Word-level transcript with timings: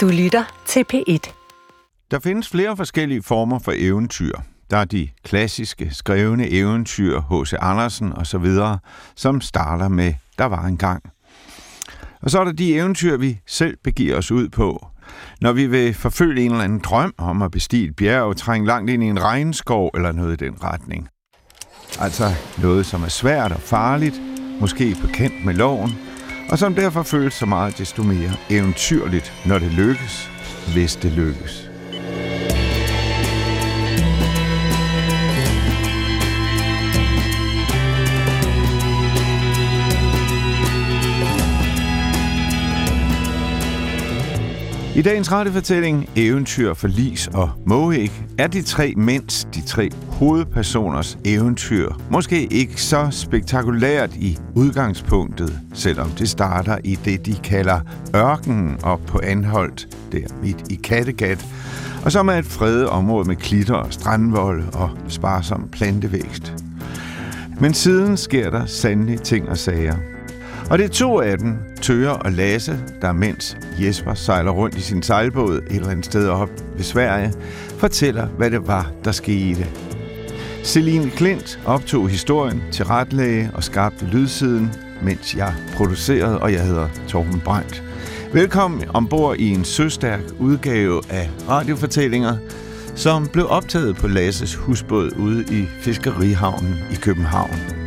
Du 0.00 0.08
lytter 0.08 0.62
til 0.66 0.84
P1. 0.94 1.32
Der 2.10 2.18
findes 2.18 2.48
flere 2.48 2.76
forskellige 2.76 3.22
former 3.22 3.58
for 3.58 3.72
eventyr. 3.76 4.32
Der 4.70 4.76
er 4.76 4.84
de 4.84 5.08
klassiske 5.24 5.94
skrevne 5.94 6.50
eventyr, 6.50 7.20
H.C. 7.20 7.52
Andersen 7.60 8.12
osv., 8.12 8.46
som 9.16 9.40
starter 9.40 9.88
med 9.88 10.14
Der 10.38 10.44
var 10.44 10.64
en 10.64 10.76
gang. 10.76 11.02
Og 12.22 12.30
så 12.30 12.40
er 12.40 12.44
der 12.44 12.52
de 12.52 12.74
eventyr, 12.74 13.16
vi 13.16 13.40
selv 13.46 13.76
begiver 13.84 14.16
os 14.16 14.30
ud 14.30 14.48
på. 14.48 14.86
Når 15.40 15.52
vi 15.52 15.66
vil 15.66 15.94
forfølge 15.94 16.44
en 16.44 16.50
eller 16.50 16.64
anden 16.64 16.80
drøm 16.84 17.14
om 17.18 17.42
at 17.42 17.50
bestige 17.50 17.88
et 17.88 17.96
bjerg 17.96 18.22
og 18.22 18.36
trænge 18.36 18.66
langt 18.66 18.90
ind 18.90 19.02
i 19.02 19.06
en 19.06 19.22
regnskov 19.22 19.90
eller 19.94 20.12
noget 20.12 20.42
i 20.42 20.44
den 20.44 20.64
retning. 20.64 21.08
Altså 22.00 22.24
noget, 22.62 22.86
som 22.86 23.02
er 23.02 23.08
svært 23.08 23.52
og 23.52 23.60
farligt, 23.60 24.20
måske 24.60 24.96
bekendt 25.02 25.44
med 25.44 25.54
loven, 25.54 25.90
og 26.50 26.58
som 26.58 26.74
derfor 26.74 27.02
føles 27.02 27.34
så 27.34 27.46
meget 27.46 27.78
desto 27.78 28.02
mere 28.02 28.32
eventyrligt, 28.50 29.32
når 29.46 29.58
det 29.58 29.72
lykkes, 29.72 30.30
hvis 30.74 30.96
det 30.96 31.12
lykkes. 31.12 31.69
I 45.00 45.02
dagens 45.02 45.32
radiofortælling 45.32 46.10
Eventyr 46.16 46.74
for 46.74 46.88
Lis 46.88 47.26
og 47.26 47.50
Mohik 47.66 48.22
er 48.38 48.46
de 48.46 48.62
tre 48.62 48.94
mænds, 48.96 49.48
de 49.54 49.62
tre 49.62 49.90
hovedpersoners 50.08 51.18
eventyr. 51.24 51.92
Måske 52.10 52.46
ikke 52.46 52.82
så 52.82 53.08
spektakulært 53.10 54.14
i 54.14 54.38
udgangspunktet, 54.54 55.60
selvom 55.74 56.10
det 56.10 56.28
starter 56.28 56.78
i 56.84 56.94
det, 57.04 57.26
de 57.26 57.34
kalder 57.34 57.80
ørkenen 58.16 58.76
op 58.82 59.00
på 59.06 59.20
Anholdt, 59.22 59.88
der 60.12 60.20
midt 60.42 60.72
i 60.72 60.74
Kattegat, 60.74 61.46
og 62.04 62.12
som 62.12 62.28
er 62.28 62.34
et 62.34 62.46
fredet 62.46 62.86
område 62.86 63.28
med 63.28 63.36
klitter 63.36 63.74
og 63.74 63.92
strandvold 63.92 64.62
og 64.74 64.90
sparsom 65.08 65.68
plantevækst. 65.72 66.54
Men 67.60 67.74
siden 67.74 68.16
sker 68.16 68.50
der 68.50 68.66
sandelig 68.66 69.22
ting 69.22 69.48
og 69.48 69.58
sager– 69.58 69.96
og 70.70 70.78
det 70.78 70.84
er 70.84 70.88
to 70.88 71.20
af 71.20 71.38
dem, 71.38 71.56
Tøre 71.82 72.16
og 72.16 72.32
Lasse, 72.32 72.80
der 73.02 73.12
mens 73.12 73.58
Jesper 73.80 74.14
sejler 74.14 74.50
rundt 74.50 74.76
i 74.76 74.80
sin 74.80 75.02
sejlbåd 75.02 75.56
et 75.56 75.76
eller 75.76 75.90
andet 75.90 76.04
sted 76.04 76.28
op 76.28 76.50
ved 76.76 76.84
Sverige, 76.84 77.32
fortæller, 77.78 78.26
hvad 78.26 78.50
det 78.50 78.66
var, 78.66 78.92
der 79.04 79.12
skete. 79.12 79.66
Celine 80.64 81.10
Klint 81.10 81.60
optog 81.66 82.08
historien 82.08 82.62
til 82.72 82.84
retlæge 82.84 83.50
og 83.54 83.64
skabte 83.64 84.06
lydsiden, 84.06 84.72
mens 85.02 85.36
jeg 85.36 85.54
producerede, 85.76 86.40
og 86.40 86.52
jeg 86.52 86.66
hedder 86.66 86.88
Torben 87.08 87.40
Brandt. 87.40 87.82
Velkommen 88.32 88.88
ombord 88.94 89.36
i 89.36 89.48
en 89.48 89.64
søstærk 89.64 90.20
udgave 90.38 91.02
af 91.10 91.30
radiofortællinger, 91.48 92.36
som 92.94 93.26
blev 93.26 93.46
optaget 93.48 93.96
på 93.96 94.08
Lasses 94.08 94.54
husbåd 94.54 95.10
ude 95.18 95.44
i 95.50 95.66
Fiskerihavnen 95.80 96.74
i 96.92 96.94
København. 96.94 97.79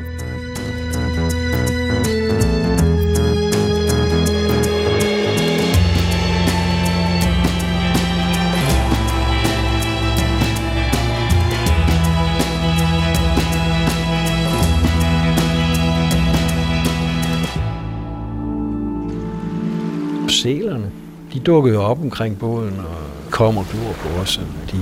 Dukkede 21.46 21.80
op 21.80 22.02
omkring 22.02 22.40
båden 22.40 22.80
og 22.80 23.32
kom 23.32 23.58
og 23.58 23.66
glor 23.72 23.94
på 23.94 24.22
os, 24.22 24.38
og 24.38 24.72
de 24.72 24.78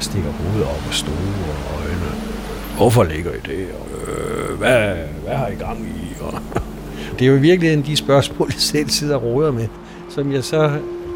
stikker 0.00 0.30
hovedet 0.30 0.68
op 0.68 0.82
og 0.88 0.94
store 0.94 1.54
øjne. 1.78 2.10
Hvorfor 2.76 3.04
ligger 3.04 3.30
I 3.30 3.40
det? 3.46 3.66
Og, 3.80 4.12
øh, 4.12 4.58
hvad, 4.58 4.96
hvad 5.24 5.34
har 5.34 5.48
I 5.48 5.54
gang 5.54 5.80
i? 5.80 6.14
Og, 6.20 6.40
det 7.18 7.22
er 7.22 7.30
jo 7.30 7.36
i 7.36 7.40
virkeligheden 7.40 7.84
de 7.86 7.96
spørgsmål, 7.96 8.48
jeg 8.54 8.60
selv 8.60 8.88
sidder 8.88 9.16
og 9.16 9.22
råder 9.22 9.52
med, 9.52 9.68
som 10.08 10.32
jeg 10.32 10.44
så 10.44 10.70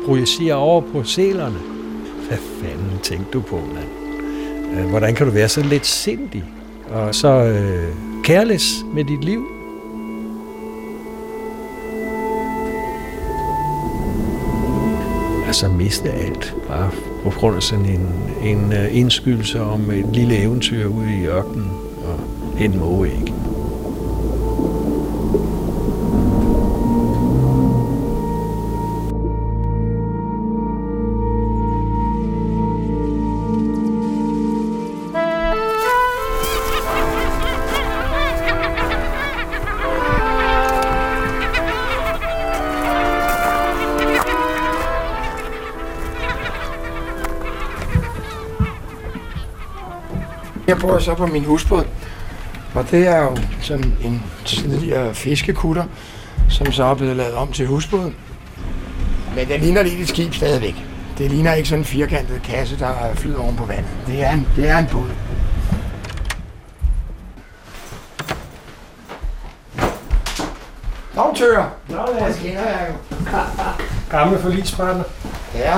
projicerer 0.06 0.54
over 0.54 0.80
på 0.80 1.04
sælerne. 1.04 1.58
Hvad 2.28 2.38
fanden 2.38 2.98
tænkte 3.02 3.32
du 3.32 3.40
på, 3.40 3.56
mand? 3.74 3.88
Øh, 4.78 4.90
hvordan 4.90 5.14
kan 5.14 5.26
du 5.26 5.32
være 5.32 5.48
så 5.48 5.62
lidt 5.62 5.86
sindig 5.86 6.44
og 6.90 7.14
så 7.14 7.28
øh, 7.28 7.94
kærles 8.24 8.84
med 8.94 9.04
dit 9.04 9.24
liv? 9.24 9.51
Altså 15.52 15.68
miste 15.68 16.10
alt, 16.10 16.54
bare 16.68 16.90
på 17.24 17.30
grund 17.30 17.56
af 17.56 17.62
sådan 17.62 17.84
en, 17.84 18.08
en 18.42 18.72
øh, 18.72 18.96
indskydelse 18.96 19.60
om 19.60 19.90
et 19.90 20.06
lille 20.12 20.36
eventyr 20.36 20.86
ude 20.86 21.22
i 21.22 21.26
ørkenen 21.26 21.70
og 22.04 22.20
en 22.60 22.78
mågeæg. 22.78 23.20
ikke. 23.20 23.31
Bor 50.82 50.98
så 50.98 51.14
på 51.14 51.26
min 51.26 51.44
husbåd, 51.44 51.84
og 52.74 52.90
det 52.90 53.06
er 53.08 53.22
jo 53.22 53.36
sådan 53.60 53.94
en 54.04 54.22
tidligere 54.44 55.14
fiskekutter, 55.14 55.84
som 56.50 56.72
så 56.72 56.84
er 56.84 56.94
blevet 56.94 57.16
lavet 57.16 57.34
om 57.34 57.52
til 57.52 57.66
husbåd. 57.66 58.12
Men 59.36 59.48
den 59.48 59.60
ligner 59.60 59.82
lidt 59.82 60.00
et 60.00 60.08
skib 60.08 60.34
stadigvæk. 60.34 60.74
Det 61.18 61.30
ligner 61.30 61.54
ikke 61.54 61.68
sådan 61.68 61.80
en 61.80 61.84
firkantet 61.84 62.42
kasse, 62.42 62.78
der 62.78 63.14
flyder 63.14 63.38
oven 63.38 63.56
på 63.56 63.64
vandet. 63.64 63.90
Det 64.06 64.24
er 64.24 64.30
en, 64.32 64.48
det 64.56 64.68
er 64.68 64.78
en 64.78 64.86
båd. 64.92 65.08
Tør. 71.42 71.68
Nå, 71.88 71.96
Det 72.28 72.36
kender 72.42 72.62
jeg 72.62 72.88
jo. 72.88 72.94
Gamle 74.10 74.38
forlispartner. 74.38 75.04
Ja. 75.54 75.76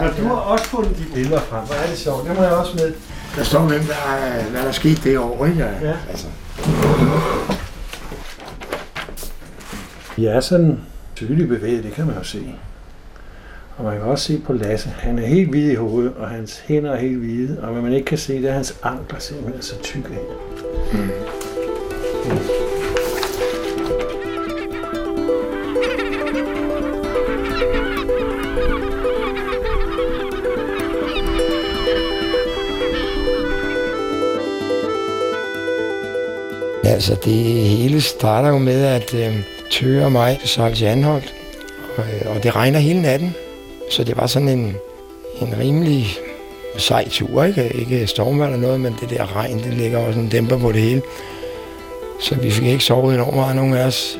Men 0.00 0.10
du 0.18 0.28
har 0.28 0.34
også 0.34 0.64
fundet 0.64 0.98
de 0.98 1.04
billeder 1.14 1.40
frem. 1.40 1.64
Hvor 1.64 1.74
er 1.74 1.86
det 1.86 1.98
sjovt. 1.98 2.28
Det 2.28 2.36
må 2.36 2.42
jeg 2.42 2.52
også 2.52 2.72
med. 2.74 2.92
Der 3.36 3.44
står 3.44 3.60
hvem, 3.60 3.80
der, 3.80 4.12
er- 4.16 4.50
hvad 4.50 4.62
der 4.62 4.72
skete 4.72 5.00
det 5.10 5.18
år, 5.18 5.46
ikke? 5.46 5.58
Ja. 5.82 5.92
Altså, 6.10 6.26
De 10.16 10.28
er 10.28 10.40
sådan 10.40 10.80
tydeligt 11.16 11.48
bevæget, 11.48 11.84
det 11.84 11.92
kan 11.92 12.06
man 12.06 12.14
jo 12.16 12.22
se. 12.24 12.54
Og 13.76 13.84
man 13.84 13.92
kan 13.98 14.02
også 14.02 14.24
se 14.24 14.42
på 14.46 14.52
Lasse. 14.52 14.88
Han 14.98 15.18
er 15.18 15.26
helt 15.26 15.50
hvid 15.50 15.70
i 15.70 15.74
hovedet, 15.74 16.12
og 16.18 16.28
hans 16.30 16.58
hænder 16.66 16.92
er 16.92 16.96
helt 17.00 17.18
hvide. 17.18 17.58
Og 17.62 17.72
hvad 17.72 17.82
man 17.82 17.92
ikke 17.92 18.04
kan 18.06 18.18
se, 18.18 18.42
det 18.42 18.50
er 18.50 18.54
hans 18.54 18.74
ankler 18.82 19.18
simpelthen 19.18 19.62
så 19.62 19.74
tykke 19.82 20.08
af. 20.08 20.20
Altså, 36.96 37.16
det 37.24 37.34
hele 37.62 38.00
starter 38.00 38.48
jo 38.48 38.58
med, 38.58 38.84
at 38.84 39.14
øh, 39.14 39.36
Tøger 39.70 40.04
og 40.04 40.12
mig 40.12 40.40
sejlede 40.44 40.78
til 40.78 40.84
Anholdt, 40.84 41.34
og, 41.96 42.04
øh, 42.04 42.36
og 42.36 42.42
det 42.42 42.56
regner 42.56 42.78
hele 42.78 43.02
natten. 43.02 43.34
Så 43.90 44.04
det 44.04 44.16
var 44.16 44.26
sådan 44.26 44.48
en, 44.48 44.76
en 45.40 45.54
rimelig 45.58 46.06
sej 46.78 47.08
tur, 47.08 47.44
ikke? 47.44 47.72
Ikke 47.74 48.06
stormvand 48.06 48.52
eller 48.52 48.66
noget, 48.66 48.80
men 48.80 48.96
det 49.00 49.10
der 49.10 49.36
regn, 49.36 49.58
det 49.58 49.74
ligger 49.74 49.98
også 49.98 50.20
en 50.20 50.28
dæmper 50.28 50.58
på 50.58 50.72
det 50.72 50.80
hele. 50.80 51.02
Så 52.20 52.34
vi 52.34 52.50
fik 52.50 52.66
ikke 52.66 52.84
sovet 52.84 53.14
enormt 53.14 53.36
meget, 53.36 53.56
nogen 53.56 53.74
af 53.74 53.86
os. 53.86 54.18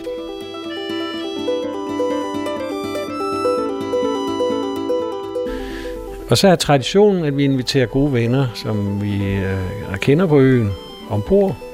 Og 6.31 6.39
så 6.39 6.49
er 6.49 6.57
traditionen, 6.57 7.25
at 7.25 7.37
vi 7.37 7.45
inviterer 7.45 7.87
gode 7.87 8.13
venner, 8.13 8.47
som 8.55 9.03
vi 9.03 9.35
øh, 9.35 9.99
kender 10.01 10.27
på 10.27 10.41
øen, 10.41 10.71
ombord, 11.11 11.66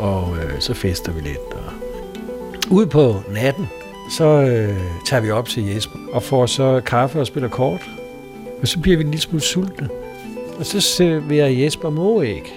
og 0.00 0.36
øh, 0.36 0.60
så 0.60 0.74
fester 0.74 1.12
vi 1.12 1.20
lidt. 1.20 1.52
Og 1.52 1.72
ude 2.70 2.86
på 2.86 3.22
natten, 3.30 3.68
så 4.10 4.24
øh, 4.24 4.76
tager 5.06 5.20
vi 5.20 5.30
op 5.30 5.48
til 5.48 5.66
Jesper 5.66 5.98
og 6.12 6.22
får 6.22 6.46
så 6.46 6.80
kaffe 6.86 7.20
og 7.20 7.26
spiller 7.26 7.48
kort. 7.48 7.90
Og 8.62 8.68
så 8.68 8.78
bliver 8.78 8.96
vi 8.96 9.04
en 9.04 9.10
lille 9.10 9.22
smule 9.22 9.42
sultne. 9.42 9.88
Og 10.58 10.66
så 10.66 10.80
serverer 10.80 11.48
Jesper 11.48 11.90
mågeæg. 11.90 12.54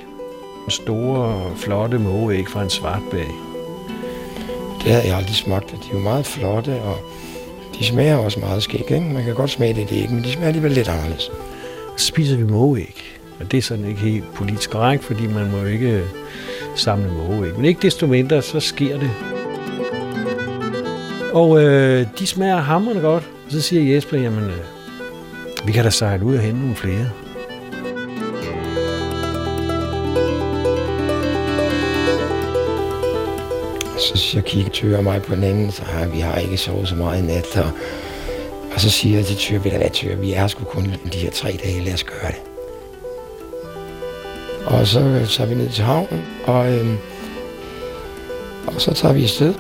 Store, 0.69 1.51
flotte 1.55 1.99
mågeæg 1.99 2.47
fra 2.47 2.63
en 2.63 2.69
svartbag. 2.69 3.27
Det 4.83 4.91
havde 4.91 5.07
jeg 5.07 5.17
aldrig 5.17 5.35
smagt, 5.35 5.71
de 5.71 5.75
er 5.75 5.93
jo 5.93 5.99
meget 5.99 6.25
flotte, 6.25 6.81
og 6.81 6.97
de 7.79 7.85
smager 7.85 8.15
også 8.15 8.39
meget 8.39 8.63
skæg, 8.63 8.91
ikke? 8.91 9.01
Man 9.13 9.23
kan 9.23 9.35
godt 9.35 9.49
smage 9.49 9.73
det, 9.73 9.89
det 9.89 9.95
ikke, 9.95 10.13
men 10.13 10.23
de 10.23 10.31
smager 10.31 10.47
alligevel 10.47 10.71
lidt 10.71 10.87
anderledes. 10.87 11.31
Så 11.97 12.05
spiser 12.05 12.37
vi 12.37 12.43
mågeæg. 12.43 13.03
Og 13.39 13.51
det 13.51 13.57
er 13.57 13.61
sådan 13.61 13.85
ikke 13.85 13.99
helt 13.99 14.33
politisk 14.33 14.69
korrekt, 14.69 15.03
fordi 15.03 15.27
man 15.27 15.51
må 15.51 15.65
ikke 15.65 16.03
samle 16.75 17.11
mågeæg. 17.11 17.55
Men 17.55 17.65
ikke 17.65 17.81
desto 17.81 18.07
mindre, 18.07 18.41
så 18.41 18.59
sker 18.59 18.99
det. 18.99 19.11
Og 21.33 21.63
øh, 21.63 22.07
de 22.19 22.27
smager 22.27 22.57
hammerne 22.57 22.99
godt. 22.99 23.23
Og 23.45 23.51
så 23.51 23.61
siger 23.61 23.95
Jesper, 23.95 24.17
jamen, 24.17 24.43
øh, 24.43 24.57
vi 25.65 25.71
kan 25.71 25.83
da 25.83 25.89
sejle 25.89 26.25
ud 26.25 26.35
og 26.35 26.41
hente 26.41 26.59
nogle 26.59 26.75
flere. 26.75 27.09
Så 33.99 34.17
siger 34.17 34.41
kigger 34.41 34.71
Tyre 34.71 35.03
mig 35.03 35.21
på 35.21 35.35
den 35.35 35.43
anden, 35.43 35.71
så 35.71 35.83
har 35.83 36.07
vi 36.07 36.19
har 36.19 36.37
ikke 36.37 36.57
sovet 36.57 36.87
så 36.87 36.95
meget 36.95 37.23
i 37.23 37.25
nat. 37.25 37.57
Og, 37.57 37.71
og 38.75 38.81
så 38.81 38.89
siger 38.89 39.17
jeg 39.17 39.25
til 39.25 39.35
Tyre, 39.35 39.63
ved 39.63 39.71
du 39.71 39.77
hvad 39.77 39.89
Tyre, 39.89 40.17
vi 40.17 40.33
er 40.33 40.47
sgu 40.47 40.63
kun 40.63 40.85
de 41.13 41.17
her 41.17 41.31
tre 41.31 41.59
dage, 41.63 41.83
lad 41.83 41.93
os 41.93 42.03
gøre 42.03 42.31
det. 42.31 42.52
Og 44.73 44.87
så 44.87 44.99
øh, 44.99 45.27
tager 45.27 45.49
vi 45.49 45.55
ned 45.55 45.69
til 45.69 45.83
havnen, 45.83 46.23
og, 46.45 46.73
øh, 46.73 46.87
og 48.67 48.81
så 48.81 48.93
tager 48.93 49.13
vi 49.13 49.23
afsted. 49.23 49.53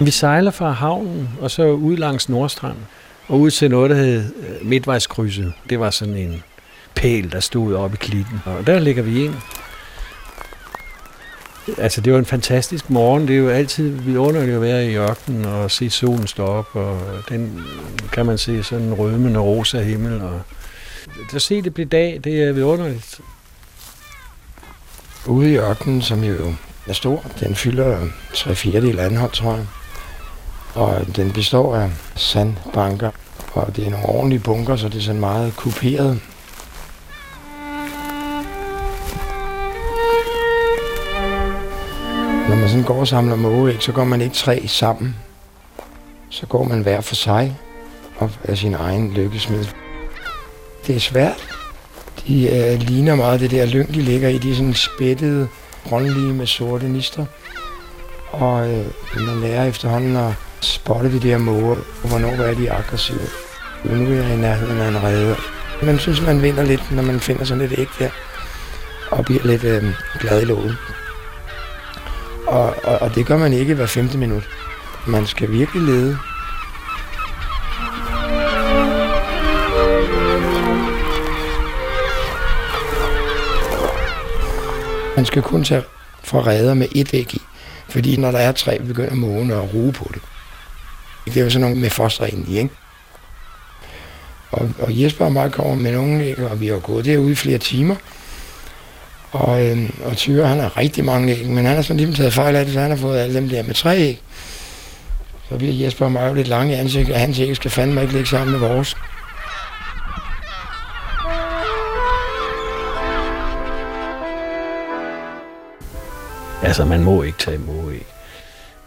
Vi 0.00 0.10
sejler 0.10 0.50
fra 0.50 0.70
havnen, 0.70 1.28
og 1.40 1.50
så 1.50 1.64
ud 1.64 1.96
langs 1.96 2.28
Nordstranden 2.28 2.86
og 3.28 3.40
ud 3.40 3.50
til 3.50 3.70
noget, 3.70 3.90
der 3.90 3.96
hed 3.96 4.24
øh, 4.24 4.66
Midtvejskrydset. 4.68 5.52
Det 5.70 5.80
var 5.80 5.90
sådan 5.90 6.16
en 6.16 6.42
pæl, 6.94 7.32
der 7.32 7.40
stod 7.40 7.74
oppe 7.74 7.94
i 7.94 8.04
klitten, 8.04 8.40
og 8.44 8.66
der 8.66 8.78
ligger 8.78 9.02
vi 9.02 9.24
ind. 9.24 9.34
Altså, 11.78 12.00
det 12.00 12.12
var 12.12 12.18
en 12.18 12.24
fantastisk 12.24 12.90
morgen. 12.90 13.28
Det 13.28 13.34
er 13.34 13.38
jo 13.38 13.48
altid 13.48 13.90
vidunderligt 13.90 14.54
at 14.54 14.62
være 14.62 14.86
i 14.86 14.96
ørkenen 14.96 15.44
og 15.44 15.70
se 15.70 15.90
solen 15.90 16.26
stå 16.26 16.44
op, 16.44 16.68
og 16.72 17.00
den 17.28 17.64
kan 18.12 18.26
man 18.26 18.38
se 18.38 18.62
sådan 18.62 18.84
en 18.84 18.94
rødmende 18.94 19.40
rosa 19.40 19.82
himmel. 19.82 20.22
Og 20.22 20.40
at 21.34 21.42
se 21.42 21.62
det 21.62 21.74
blive 21.74 21.88
dag, 21.88 22.20
det 22.24 22.42
er 22.42 22.52
vidunderligt. 22.52 23.20
Ude 25.26 25.52
i 25.52 25.56
ørkenen, 25.56 26.02
som 26.02 26.24
jo 26.24 26.54
er 26.86 26.92
stor, 26.92 27.24
den 27.40 27.54
fylder 27.54 27.98
3 28.34 28.54
fjerdedel 28.54 28.98
anhold, 28.98 29.30
tror 29.30 29.54
jeg. 29.54 29.66
Og 30.74 31.16
den 31.16 31.32
består 31.32 31.76
af 31.76 31.90
sandbanker, 32.14 33.10
og 33.52 33.76
det 33.76 33.86
er 33.86 33.90
nogle 33.90 34.06
ordentlige 34.06 34.40
bunker, 34.40 34.76
så 34.76 34.88
det 34.88 34.98
er 34.98 35.02
sådan 35.02 35.20
meget 35.20 35.56
kuperet. 35.56 36.20
Når 42.52 42.58
man 42.58 42.68
sådan 42.68 42.84
går 42.84 43.00
og 43.00 43.08
samler 43.08 43.36
mågeæg, 43.36 43.82
så 43.82 43.92
går 43.92 44.04
man 44.04 44.20
ikke 44.20 44.34
tre 44.34 44.68
sammen. 44.68 45.16
Så 46.30 46.46
går 46.46 46.64
man 46.64 46.82
hver 46.82 47.00
for 47.00 47.14
sig 47.14 47.56
og 48.16 48.30
er 48.44 48.54
sin 48.54 48.74
egen 48.74 49.12
lykkesmed. 49.12 49.64
Det 50.86 50.96
er 50.96 51.00
svært. 51.00 51.48
De 52.26 52.48
øh, 52.48 52.80
ligner 52.80 53.14
meget 53.14 53.40
det 53.40 53.50
der 53.50 53.66
lyng, 53.66 53.94
de 53.94 54.02
ligger 54.02 54.28
i. 54.28 54.38
De 54.38 54.50
er 54.50 54.54
sådan 54.54 54.74
spættede, 54.74 55.48
grønlige 55.88 56.32
med 56.32 56.46
sorte 56.46 56.88
nister. 56.88 57.26
Og 58.30 58.70
øh, 58.70 58.86
man 59.16 59.40
lærer 59.40 59.64
efterhånden 59.64 60.16
at 60.16 60.32
spotte 60.60 61.12
de 61.12 61.28
der 61.28 61.38
måger, 61.38 61.76
og 62.02 62.08
hvornår 62.08 62.28
er 62.28 62.54
de 62.54 62.72
aggressive. 62.72 63.28
Nu 63.84 64.12
er 64.12 64.22
jeg 64.22 64.34
i 64.34 64.40
nærheden 64.40 64.80
af 64.80 64.88
en 64.88 65.02
redde. 65.02 65.36
Man 65.82 65.98
synes, 65.98 66.22
man 66.22 66.42
vinder 66.42 66.62
lidt, 66.62 66.92
når 66.92 67.02
man 67.02 67.20
finder 67.20 67.44
sådan 67.44 67.68
lidt 67.68 67.80
æg 67.80 67.88
der, 67.98 68.10
og 69.10 69.24
bliver 69.24 69.46
lidt 69.46 69.64
øh, 69.64 69.84
glad 70.20 70.42
i 70.42 70.44
låget. 70.44 70.76
Og, 72.46 72.74
og, 72.84 72.98
og 72.98 73.14
det 73.14 73.26
gør 73.26 73.36
man 73.36 73.52
ikke 73.52 73.74
hver 73.74 73.86
femte 73.86 74.18
minut. 74.18 74.48
Man 75.06 75.26
skal 75.26 75.50
virkelig 75.50 75.82
lede. 75.82 76.18
Man 85.16 85.26
skal 85.26 85.42
kun 85.42 85.64
tage 85.64 85.82
fra 86.24 86.46
redder 86.46 86.74
med 86.74 86.86
et 86.92 87.14
æg 87.14 87.34
i. 87.34 87.42
Fordi 87.88 88.16
når 88.16 88.30
der 88.30 88.38
er 88.38 88.52
tre, 88.52 88.78
begynder 88.78 89.14
mågen 89.14 89.50
at 89.50 89.74
ruge 89.74 89.92
på 89.92 90.10
det. 90.14 90.22
Det 91.24 91.36
er 91.36 91.44
jo 91.44 91.50
sådan 91.50 91.60
nogle 91.60 91.80
med 91.80 91.90
foster 91.90 92.26
ind 92.26 92.48
i, 92.48 92.58
ikke? 92.58 92.74
Og, 94.50 94.70
og 94.78 95.02
Jesper 95.02 95.24
og 95.24 95.32
mig 95.32 95.52
kommer 95.52 95.74
med 95.74 95.92
nogle 95.92 96.24
æg, 96.24 96.38
og 96.38 96.60
vi 96.60 96.66
har 96.66 96.78
gået 96.78 97.04
derude 97.04 97.32
i 97.32 97.34
flere 97.34 97.58
timer. 97.58 97.96
Og, 99.32 99.66
øh, 99.66 99.90
og 100.04 100.16
Tyre, 100.16 100.46
han 100.46 100.60
har 100.60 100.76
rigtig 100.76 101.04
mange 101.04 101.32
æg, 101.32 101.46
men 101.46 101.66
han 101.66 101.74
har 101.74 101.82
sådan 101.82 101.96
lige 101.96 102.14
taget 102.14 102.32
fejl 102.32 102.56
af 102.56 102.64
det, 102.64 102.74
så 102.74 102.80
han 102.80 102.90
har 102.90 102.96
fået 102.96 103.18
alle 103.18 103.34
dem 103.34 103.48
der 103.48 103.62
med 103.62 103.74
tre 103.74 103.96
æg. 103.96 104.20
Så 105.48 105.56
bliver 105.56 105.74
Jesper 105.74 106.04
og 106.04 106.12
mig 106.12 106.28
jo 106.28 106.34
lidt 106.34 106.48
lange 106.48 106.72
i 106.72 106.76
ansigtet, 106.76 107.14
og 107.14 107.20
hans 107.20 107.38
æg 107.38 107.56
skal 107.56 107.70
fandme 107.70 108.02
ikke 108.02 108.12
ligge 108.12 108.28
sammen 108.28 108.60
med 108.60 108.68
vores. 108.68 108.96
Altså, 116.62 116.84
man 116.84 117.04
må 117.04 117.22
ikke 117.22 117.38
tage 117.38 117.58
mågeæg. 117.58 118.06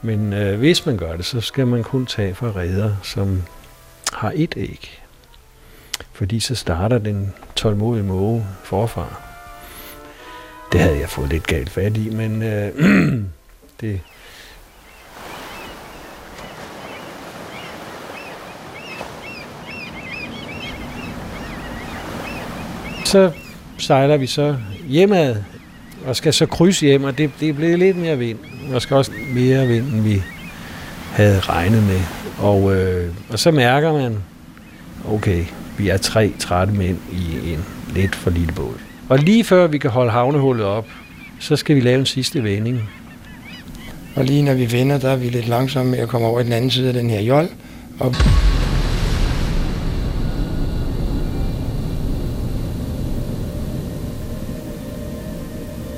Men 0.02 0.34
øh, 0.34 0.60
hvis 0.60 0.86
man 0.86 0.98
gør 0.98 1.16
det, 1.16 1.26
så 1.26 1.42
skal 1.42 1.68
man 1.68 1.84
kun 1.84 2.06
tage 2.06 2.36
fra 2.36 2.48
redder, 2.56 2.96
som 3.04 3.44
har 4.14 4.32
et 4.36 4.54
æg. 4.58 5.02
Fordi 6.14 6.40
så 6.40 6.56
starter 6.56 6.98
den 6.98 7.34
tålmodige 7.56 8.04
måge 8.04 8.46
forfra. 8.64 9.35
Det 10.76 10.84
havde 10.84 11.00
jeg 11.00 11.10
fået 11.10 11.30
lidt 11.30 11.48
galt 11.48 11.70
fat 11.70 11.98
i, 11.98 12.10
men 12.10 12.44
øh, 12.44 12.72
det... 13.82 14.00
Så 23.06 23.32
sejler 23.78 24.18
vi 24.18 24.28
så 24.28 24.58
hjemad 24.88 25.36
og 26.06 26.16
skal 26.16 26.34
så 26.34 26.46
krydse 26.46 26.86
hjem, 26.86 27.04
og 27.04 27.18
det, 27.18 27.32
det 27.40 27.50
er 27.50 27.54
blevet 27.54 27.80
lidt 27.80 27.98
mere 27.98 28.18
vind. 28.18 28.40
Der 28.72 28.80
skal 28.80 28.98
også 28.98 29.12
mere 29.34 29.68
vind, 29.68 29.94
end 29.94 30.02
vi 30.02 30.24
havde 31.12 31.40
regnet 31.40 31.84
med. 31.84 32.02
Og, 32.40 32.76
øh, 32.76 33.14
og 33.30 33.40
så 33.40 33.52
mærker 33.52 33.94
man, 33.94 34.18
okay, 35.08 35.46
vi 35.78 35.90
er 35.90 35.98
tre 35.98 36.34
trætte 36.40 36.74
mænd 36.74 36.98
i 37.12 37.54
en 37.54 37.66
lidt 37.94 38.16
for 38.16 38.30
lille 38.30 38.54
båd. 38.54 38.95
Og 39.10 39.20
lige 39.20 39.44
før 39.44 39.68
vi 39.68 39.78
kan 39.78 39.90
holde 39.90 40.12
havnehullet 40.12 40.66
op, 40.66 40.88
så 41.40 41.56
skal 41.56 41.76
vi 41.76 41.82
lave 41.82 42.00
en 42.00 42.06
sidste 42.06 42.44
vending. 42.44 42.90
Og 44.16 44.26
lige 44.26 44.42
når 44.42 44.54
vi 44.54 44.72
vender, 44.72 44.98
der 44.98 45.10
er 45.10 45.16
vi 45.16 45.30
lidt 45.30 45.48
langsomme 45.48 45.92
med 45.92 46.00
at 46.00 46.10
komme 46.10 46.28
over 46.28 46.40
i 46.40 46.44
den 46.44 46.52
anden 46.52 46.72
side 46.72 46.88
af 46.88 46.94
den 46.94 47.10
her 47.10 47.22
jold. 47.22 47.50
Og 48.00 48.16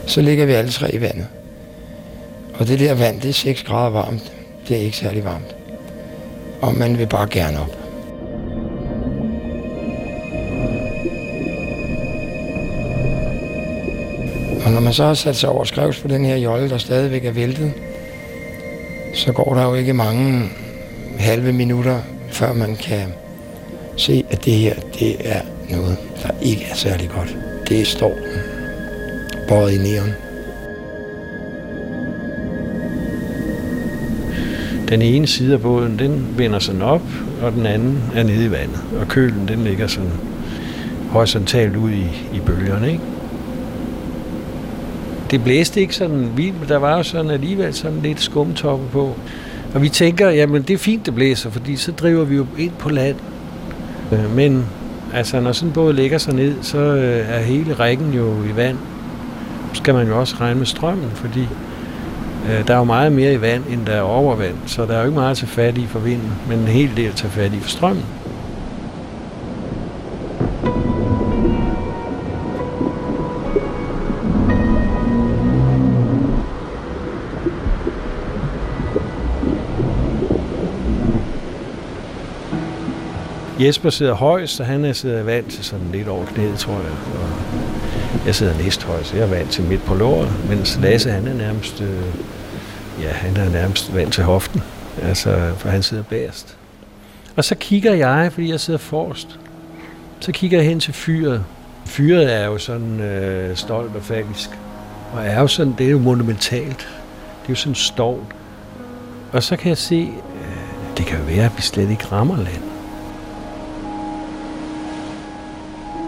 så 0.08 0.22
ligger 0.22 0.46
vi 0.46 0.52
alle 0.52 0.72
tre 0.72 0.96
i 0.96 1.02
vandet. 1.02 1.28
Og 2.54 2.68
det 2.68 2.80
der 2.80 2.94
vand, 2.94 3.22
det 3.22 3.30
er 3.30 3.34
6 3.34 3.64
grader 3.64 3.90
varmt. 3.90 4.32
Det 4.68 4.78
er 4.78 4.82
ikke 4.82 4.98
særlig 4.98 5.24
varmt. 5.26 5.56
Og 6.62 6.78
man 6.78 6.98
vil 6.98 7.08
bare 7.08 7.28
gerne 7.32 7.60
op. 7.60 7.77
Og 14.68 14.74
når 14.74 14.82
man 14.82 14.94
så 14.94 15.04
har 15.04 15.14
sat 15.14 15.36
sig 15.36 15.50
over 15.50 15.64
skrevs 15.64 16.00
på 16.00 16.08
den 16.08 16.26
her 16.26 16.36
jolle, 16.36 16.70
der 16.70 16.78
stadigvæk 16.78 17.26
er 17.26 17.32
væltet, 17.32 17.74
så 19.14 19.32
går 19.32 19.54
der 19.54 19.64
jo 19.64 19.74
ikke 19.74 19.94
mange 19.94 20.50
halve 21.18 21.54
minutter, 21.54 22.00
før 22.30 22.54
man 22.54 22.76
kan 22.76 23.14
se, 23.98 24.24
at 24.30 24.46
det 24.46 24.54
her, 24.54 24.74
det 25.00 25.16
er 25.20 25.42
noget, 25.70 25.98
der 26.24 26.30
ikke 26.42 26.66
er 26.72 26.76
særlig 26.76 27.10
godt. 27.10 27.38
Det 27.70 27.88
står 27.88 28.18
stormen, 29.48 29.74
i 29.74 29.78
neon. 29.78 30.10
Den 34.90 35.02
ene 35.02 35.28
side 35.28 35.54
af 35.54 35.62
båden, 35.62 36.00
den 36.00 36.34
vender 36.38 36.60
sådan 36.60 36.82
op, 36.82 37.02
og 37.42 37.52
den 37.52 37.66
anden 37.66 38.04
er 38.16 38.24
nede 38.24 38.46
i 38.46 38.52
vandet. 38.52 38.80
Og 39.00 39.08
kølen, 39.08 39.48
den 39.48 39.64
ligger 39.64 39.88
sådan 39.88 40.12
horisontalt 41.10 41.76
ud 41.76 41.92
i, 41.92 42.06
i 42.34 42.40
bølgerne, 42.46 42.92
ikke? 42.92 43.17
Det 45.32 45.44
blæste 45.44 45.82
ikke 45.82 45.96
sådan 45.96 46.30
vildt, 46.36 46.60
men 46.60 46.70
der 46.70 46.78
var 46.78 46.98
jo 46.98 47.04
sådan 47.04 47.32
alligevel 47.32 47.74
sådan 47.74 48.00
lidt 48.04 48.22
skumtoppe 48.22 48.86
på. 48.92 49.16
Og 49.74 49.82
vi 49.82 49.90
tænker, 49.90 50.30
jamen 50.30 50.62
det 50.62 50.74
er 50.74 50.78
fint, 50.78 51.06
det 51.06 51.16
blæser, 51.16 51.50
fordi 51.50 51.76
så 51.76 51.92
driver 51.92 52.24
vi 52.24 52.36
jo 52.36 52.46
ind 52.58 52.72
på 52.80 52.90
land. 52.90 53.16
Øh, 54.12 54.36
men 54.36 54.66
altså, 55.14 55.40
når 55.40 55.52
sådan 55.52 55.70
en 55.70 55.74
båd 55.74 55.94
lægger 55.94 56.18
sig 56.18 56.34
ned, 56.34 56.56
så 56.62 56.78
øh, 56.78 57.30
er 57.30 57.40
hele 57.40 57.74
rækken 57.74 58.14
jo 58.14 58.34
i 58.44 58.56
vand. 58.56 58.78
Så 59.74 59.78
skal 59.78 59.94
man 59.94 60.08
jo 60.08 60.20
også 60.20 60.36
regne 60.42 60.58
med 60.58 60.66
strømmen, 60.66 61.10
fordi 61.14 61.48
øh, 62.50 62.68
der 62.68 62.74
er 62.74 62.78
jo 62.78 62.84
meget 62.84 63.12
mere 63.12 63.34
i 63.34 63.42
vand, 63.42 63.64
end 63.70 63.86
der 63.86 63.94
er 63.94 64.02
over 64.02 64.36
vand. 64.36 64.56
Så 64.66 64.86
der 64.86 64.94
er 64.94 65.00
jo 65.00 65.06
ikke 65.06 65.20
meget 65.20 65.32
at 65.32 65.38
tage 65.38 65.50
fat 65.50 65.78
i 65.78 65.86
for 65.86 66.00
vinden, 66.00 66.32
men 66.50 66.60
en 66.60 66.68
hel 66.68 66.90
del 66.98 67.08
at 67.08 67.16
tage 67.16 67.32
fat 67.32 67.54
i 67.54 67.60
for 67.60 67.70
strømmen. 67.70 68.06
Jesper 83.60 83.90
sidder 83.90 84.14
højst, 84.14 84.56
så 84.56 84.64
han 84.64 84.86
er 84.86 84.94
sidder 84.94 85.24
vant 85.24 85.52
til 85.52 85.64
sådan 85.64 85.88
lidt 85.92 86.08
over 86.08 86.26
knæet, 86.26 86.60
tror 86.60 86.74
jeg. 86.74 86.92
Og 87.22 87.30
jeg 88.26 88.36
sidder 88.36 88.58
næst 88.58 88.84
højst, 88.84 89.14
jeg 89.14 89.22
er 89.22 89.28
vant 89.28 89.50
til 89.50 89.64
midt 89.64 89.86
på 89.86 89.96
låret, 89.96 90.32
mens 90.50 90.80
Lasse 90.82 91.12
han 91.12 91.28
er 91.28 91.34
nærmest, 91.34 91.82
øh, 91.82 92.04
ja, 93.02 93.10
han 93.10 93.38
er 93.38 93.50
nærmest 93.50 93.96
vant 93.96 94.14
til 94.14 94.24
hoften, 94.24 94.64
altså, 95.02 95.52
for 95.58 95.70
han 95.70 95.84
sidder 95.84 96.04
bagerst. 96.04 96.58
Og 97.36 97.44
så 97.44 97.56
kigger 97.56 97.94
jeg, 97.94 98.32
fordi 98.34 98.52
jeg 98.52 98.60
sidder 98.60 98.80
forrest, 98.80 99.40
så 100.20 100.32
kigger 100.32 100.58
jeg 100.58 100.68
hen 100.68 100.80
til 100.80 100.94
fyret. 100.94 101.44
Fyret 101.86 102.34
er 102.34 102.46
jo 102.46 102.58
sådan 102.58 103.00
øh, 103.00 103.56
stolt 103.56 103.96
og 103.96 104.04
falsk, 104.04 104.50
og 105.14 105.26
er 105.26 105.40
jo 105.40 105.48
sådan, 105.48 105.76
det 105.78 105.88
er 105.88 105.92
jo 105.92 106.00
monumentalt. 106.00 106.78
Det 107.42 107.46
er 107.46 107.50
jo 107.50 107.56
sådan 107.56 107.76
stolt. 107.76 108.36
Og 109.32 109.44
så 109.44 109.56
kan 109.56 109.70
jeg 109.70 109.78
se, 109.78 110.10
øh, 110.36 110.98
det 110.98 111.06
kan 111.06 111.18
jo 111.20 111.24
være, 111.24 111.46
at 111.46 111.52
vi 111.58 111.62
slet 111.62 111.90
ikke 111.90 112.06
rammer 112.12 112.38
land. 112.38 112.67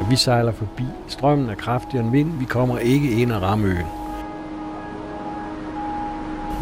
Vi 0.09 0.15
sejler 0.15 0.51
forbi. 0.51 0.83
Strømmen 1.07 1.49
er 1.49 1.55
kraftig 1.55 1.99
og 1.99 2.05
en 2.05 2.13
vind. 2.13 2.31
Vi 2.39 2.45
kommer 2.45 2.77
ikke 2.77 3.11
ind 3.11 3.31
og 3.31 3.41
rammer 3.41 3.67
øen. 3.67 3.85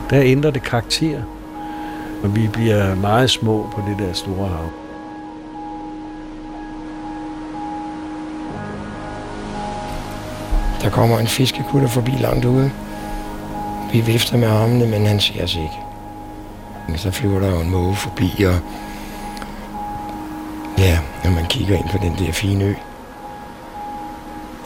Der 0.10 0.22
ændrer 0.22 0.52
det 0.52 0.64
karakter, 0.64 1.22
og 2.24 2.36
vi 2.36 2.48
bliver 2.48 2.96
meget 2.96 3.30
små 3.30 3.70
på 3.72 3.82
det 3.88 4.08
der 4.08 4.14
store 4.14 4.48
hav. 4.48 4.70
Der 10.82 10.90
kommer 10.90 11.20
en 11.20 11.28
fiskekutter 11.28 11.88
forbi 11.88 12.12
langt 12.12 12.46
ude. 12.46 12.72
Vi 13.92 14.02
vifter 14.02 14.38
med 14.38 14.48
armene, 14.48 14.88
men 14.88 15.06
han 15.06 15.20
ser 15.20 15.44
os 15.44 15.56
ikke. 15.56 15.80
Men 16.88 16.98
Så 16.98 17.12
flyver 17.12 17.40
der 17.40 17.50
jo 17.50 17.60
en 17.60 17.70
måge 17.70 17.96
forbi, 17.96 18.44
og 18.44 18.60
ja, 20.78 21.00
når 21.24 21.32
man 21.32 21.46
kigger 21.46 21.78
ind 21.78 21.90
på 21.90 21.98
den 21.98 22.16
der 22.20 22.32
fine 22.32 22.64
ø. 22.64 22.74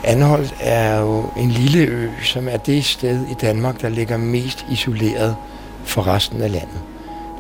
Anholdt 0.03 0.55
er 0.59 0.99
jo 0.99 1.25
en 1.37 1.49
lille 1.49 1.79
ø, 1.79 2.09
som 2.23 2.47
er 2.47 2.57
det 2.57 2.85
sted 2.85 3.25
i 3.27 3.33
Danmark, 3.33 3.81
der 3.81 3.89
ligger 3.89 4.17
mest 4.17 4.65
isoleret 4.71 5.35
fra 5.83 6.01
resten 6.01 6.41
af 6.41 6.51
landet. 6.51 6.81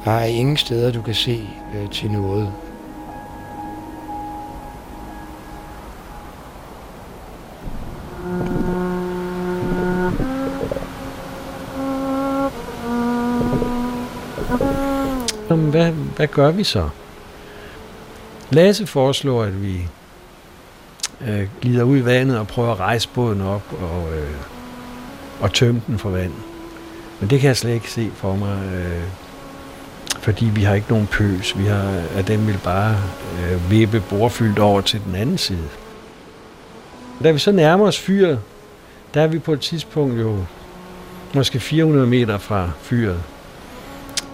Der 0.05 0.11
er 0.11 0.25
ingen 0.25 0.57
steder, 0.57 0.91
du 0.91 1.01
kan 1.01 1.13
se 1.13 1.49
øh, 1.75 1.89
til 1.89 2.11
noget. 2.11 2.51
Jamen, 15.49 15.69
hvad, 15.69 15.91
hvad 15.91 16.27
gør 16.27 16.51
vi 16.51 16.63
så? 16.63 16.89
Lasse 18.49 18.87
foreslår, 18.87 19.43
at 19.43 19.63
vi 19.63 19.87
øh, 21.27 21.47
glider 21.61 21.83
ud 21.83 21.97
i 21.97 22.05
vandet 22.05 22.39
og 22.39 22.47
prøver 22.47 22.71
at 22.71 22.79
rejse 22.79 23.09
båden 23.13 23.41
op 23.41 23.73
og, 23.81 24.17
øh, 24.17 24.29
og 25.39 25.53
tømme 25.53 25.81
den 25.87 25.99
for 25.99 26.09
vand. 26.09 26.33
Men 27.19 27.29
det 27.29 27.39
kan 27.39 27.47
jeg 27.47 27.57
slet 27.57 27.73
ikke 27.73 27.91
se 27.91 28.11
for 28.15 28.35
mig, 28.35 28.59
øh, 28.75 29.03
fordi 30.19 30.45
vi 30.45 30.63
har 30.63 30.75
ikke 30.75 30.89
nogen 30.89 31.07
pøs. 31.07 31.57
Vi 31.57 31.65
har, 31.65 32.01
at 32.15 32.27
den 32.27 32.47
vil 32.47 32.59
bare 32.63 32.95
øh, 33.43 33.71
vippe 33.71 34.03
bordfyldt 34.09 34.59
over 34.59 34.81
til 34.81 35.01
den 35.05 35.15
anden 35.15 35.37
side. 35.37 35.67
Da 37.23 37.31
vi 37.31 37.39
så 37.39 37.51
nærmer 37.51 37.87
os 37.87 37.99
fyret, 37.99 38.39
der 39.13 39.21
er 39.21 39.27
vi 39.27 39.39
på 39.39 39.53
et 39.53 39.59
tidspunkt 39.59 40.19
jo 40.19 40.37
måske 41.33 41.59
400 41.59 42.07
meter 42.07 42.37
fra 42.37 42.71
fyret. 42.81 43.23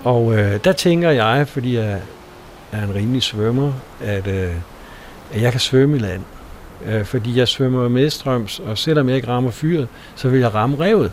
Og 0.03 0.37
øh, 0.37 0.59
der 0.63 0.71
tænker 0.71 1.09
jeg, 1.09 1.47
fordi 1.47 1.75
jeg 1.75 2.01
er 2.71 2.83
en 2.83 2.95
rimelig 2.95 3.23
svømmer, 3.23 3.73
at, 4.01 4.27
øh, 4.27 4.55
at 5.33 5.41
jeg 5.41 5.51
kan 5.51 5.59
svømme 5.59 5.97
i 5.97 5.99
land. 5.99 6.23
Øh, 6.85 7.05
fordi 7.05 7.37
jeg 7.37 7.47
svømmer 7.47 7.89
medstrøms, 7.89 8.59
og 8.59 8.77
selvom 8.77 9.07
jeg 9.07 9.15
ikke 9.15 9.27
rammer 9.27 9.51
fyret, 9.51 9.87
så 10.15 10.29
vil 10.29 10.39
jeg 10.39 10.53
ramme 10.53 10.79
revet, 10.79 11.11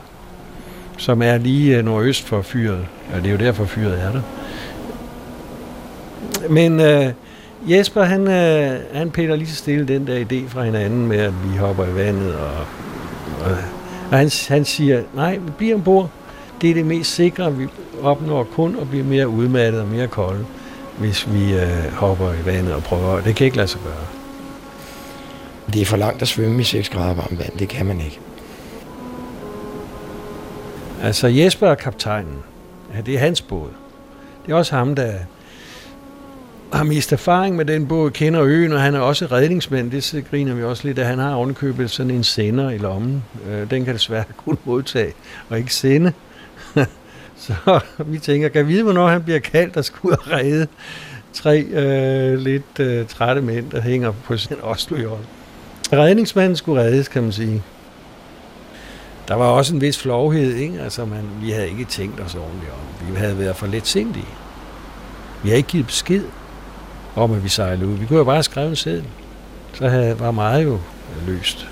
som 0.97 1.23
er 1.23 1.39
lige 1.39 1.79
øh, 1.79 1.85
nordøst 1.85 2.23
for 2.23 2.43
fyret. 2.43 2.87
og 3.15 3.23
det 3.23 3.27
er 3.27 3.33
jo 3.33 3.39
derfor 3.39 3.65
fyret 3.65 4.03
er 4.03 4.13
der. 4.13 4.21
Men 6.51 6.81
øh, 6.81 7.13
Jesper, 7.71 8.03
han, 8.03 8.29
øh, 8.29 8.81
han 8.93 9.11
piller 9.11 9.37
lige 9.37 9.49
så 9.49 9.57
stille 9.57 9.89
den 9.89 10.07
der 10.07 10.25
idé 10.25 10.49
fra 10.49 10.65
hinanden 10.65 11.07
med, 11.07 11.19
at 11.19 11.33
vi 11.45 11.57
hopper 11.57 11.85
i 11.85 11.95
vandet, 11.95 12.35
og, 12.35 12.57
og, 13.45 13.57
og 14.11 14.19
han, 14.19 14.31
han 14.49 14.65
siger, 14.65 15.03
nej, 15.15 15.37
vi 15.37 15.51
bliver 15.59 15.75
ombord. 15.75 16.11
Det 16.61 16.71
er 16.71 16.75
det 16.75 16.87
mest 16.87 17.15
sikre. 17.15 17.57
Vi 17.57 17.67
opnår 18.03 18.45
kun 18.45 18.77
at 18.81 18.91
blive 18.91 19.05
mere 19.05 19.29
udmattet 19.29 19.81
og 19.81 19.89
mere 19.89 20.07
kolde, 20.07 20.45
hvis 20.99 21.33
vi 21.33 21.55
øh, 21.55 21.93
hopper 21.93 22.33
i 22.33 22.47
vandet 22.47 22.75
og 22.75 22.83
prøver. 22.83 23.21
Det 23.21 23.37
kan 23.37 23.45
ikke 23.45 23.57
lade 23.57 23.69
sig 23.69 23.81
gøre. 23.85 24.24
Det 25.73 25.83
er 25.83 25.87
for 25.87 25.97
langt 25.97 26.23
at 26.23 26.29
svømme 26.29 26.61
i 26.61 26.65
6 26.65 26.89
grader 26.89 27.15
varmt 27.15 27.39
vand. 27.39 27.59
Det 27.59 27.69
kan 27.69 27.87
man 27.87 28.01
ikke. 28.01 28.21
Altså 31.03 31.27
Jesper 31.29 31.69
er 31.69 31.75
kaptajnen. 31.75 32.39
Ja, 32.97 33.01
det 33.01 33.15
er 33.15 33.19
hans 33.19 33.43
båd. 33.43 33.69
Det 34.47 34.53
er 34.53 34.57
også 34.57 34.77
ham, 34.77 34.95
der 34.95 35.13
har 36.73 36.85
mest 36.85 37.13
erfaring 37.13 37.57
med 37.57 37.65
den 37.65 37.87
båd, 37.89 38.11
kender 38.11 38.43
øen, 38.43 38.73
og 38.73 38.81
han 38.81 38.95
er 38.95 39.01
også 39.01 39.27
redningsmand. 39.27 39.91
Det 39.91 40.25
griner 40.31 40.55
vi 40.55 40.63
også 40.63 40.87
lidt, 40.87 40.99
at 40.99 41.07
han 41.07 41.19
har 41.19 41.35
ovenkøbet 41.35 41.91
sådan 41.91 42.11
en 42.11 42.25
sender 42.25 42.71
i 42.71 42.79
lommen. 42.79 43.25
Øh, 43.49 43.71
den 43.71 43.85
kan 43.85 43.95
desværre 43.95 44.25
kun 44.45 44.59
modtage 44.65 45.13
og 45.49 45.59
ikke 45.59 45.75
sende. 45.75 46.13
Så 47.37 47.81
vi 48.07 48.19
tænker, 48.19 48.49
kan 48.49 48.69
vi 48.69 48.73
vide, 48.73 48.83
hvornår 48.83 49.09
han 49.09 49.23
bliver 49.23 49.39
kaldt 49.39 49.77
og 49.77 49.85
skulle 49.85 50.17
redde 50.17 50.67
tre 51.33 51.61
øh, 51.61 52.39
lidt 52.39 52.81
øh, 52.81 53.07
trætte 53.07 53.43
mænd, 53.43 53.71
der 53.71 53.81
hænger 53.81 54.13
på 54.25 54.37
sin 54.37 54.57
oslo 54.63 54.97
Redningsmanden 55.97 56.57
skulle 56.57 56.83
reddes, 56.83 57.09
kan 57.09 57.23
man 57.23 57.33
sige. 57.33 57.63
Der 59.29 59.35
var 59.35 59.45
også 59.45 59.75
en 59.75 59.81
vis 59.81 59.99
flovhed, 59.99 60.55
ikke? 60.55 60.81
Altså, 60.81 61.05
man, 61.05 61.23
vi 61.43 61.51
havde 61.51 61.69
ikke 61.69 61.85
tænkt 61.85 62.21
os 62.21 62.35
ordentligt 62.35 62.73
om. 62.73 63.13
Vi 63.13 63.19
havde 63.19 63.39
været 63.39 63.57
for 63.57 63.67
lidt 63.67 63.87
sindige. 63.87 64.29
Vi 65.43 65.49
havde 65.49 65.57
ikke 65.57 65.69
givet 65.69 65.87
besked 65.87 66.25
om, 67.17 67.33
at 67.33 67.45
vi 67.45 67.49
sejlede 67.49 67.87
ud. 67.87 67.95
Vi 67.95 68.07
kunne 68.07 68.19
jo 68.19 68.25
bare 68.25 68.43
skrive 68.43 68.69
en 68.69 68.77
seddel. 68.77 69.05
Så 69.75 69.89
havde, 69.89 70.21
var 70.21 70.31
meget 70.31 70.65
jo 70.65 70.79
løst. 71.27 71.69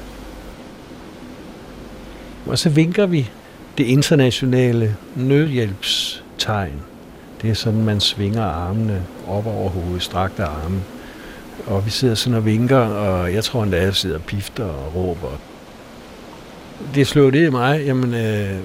Og 2.46 2.58
så 2.58 2.68
vinker 2.68 3.06
vi 3.06 3.30
det 3.78 3.84
internationale 3.84 4.96
nødhjælpstegn. 5.16 6.82
Det 7.42 7.50
er 7.50 7.54
sådan, 7.54 7.84
man 7.84 8.00
svinger 8.00 8.44
armene 8.44 9.02
op 9.28 9.46
over 9.46 9.70
hovedet, 9.70 10.02
strakte 10.02 10.44
arme. 10.44 10.80
Og 11.66 11.86
vi 11.86 11.90
sidder 11.90 12.14
sådan 12.14 12.34
og 12.34 12.44
vinker, 12.46 12.78
og 12.78 13.34
jeg 13.34 13.44
tror 13.44 13.62
endda, 13.62 13.82
jeg 13.82 13.94
sidder 13.94 14.16
og 14.16 14.22
pifter 14.22 14.64
og 14.64 14.94
råber. 14.94 15.28
Det 16.94 17.06
slår 17.06 17.30
det 17.30 17.46
i 17.46 17.50
mig, 17.50 17.82
jamen, 17.84 18.14
øh, 18.14 18.60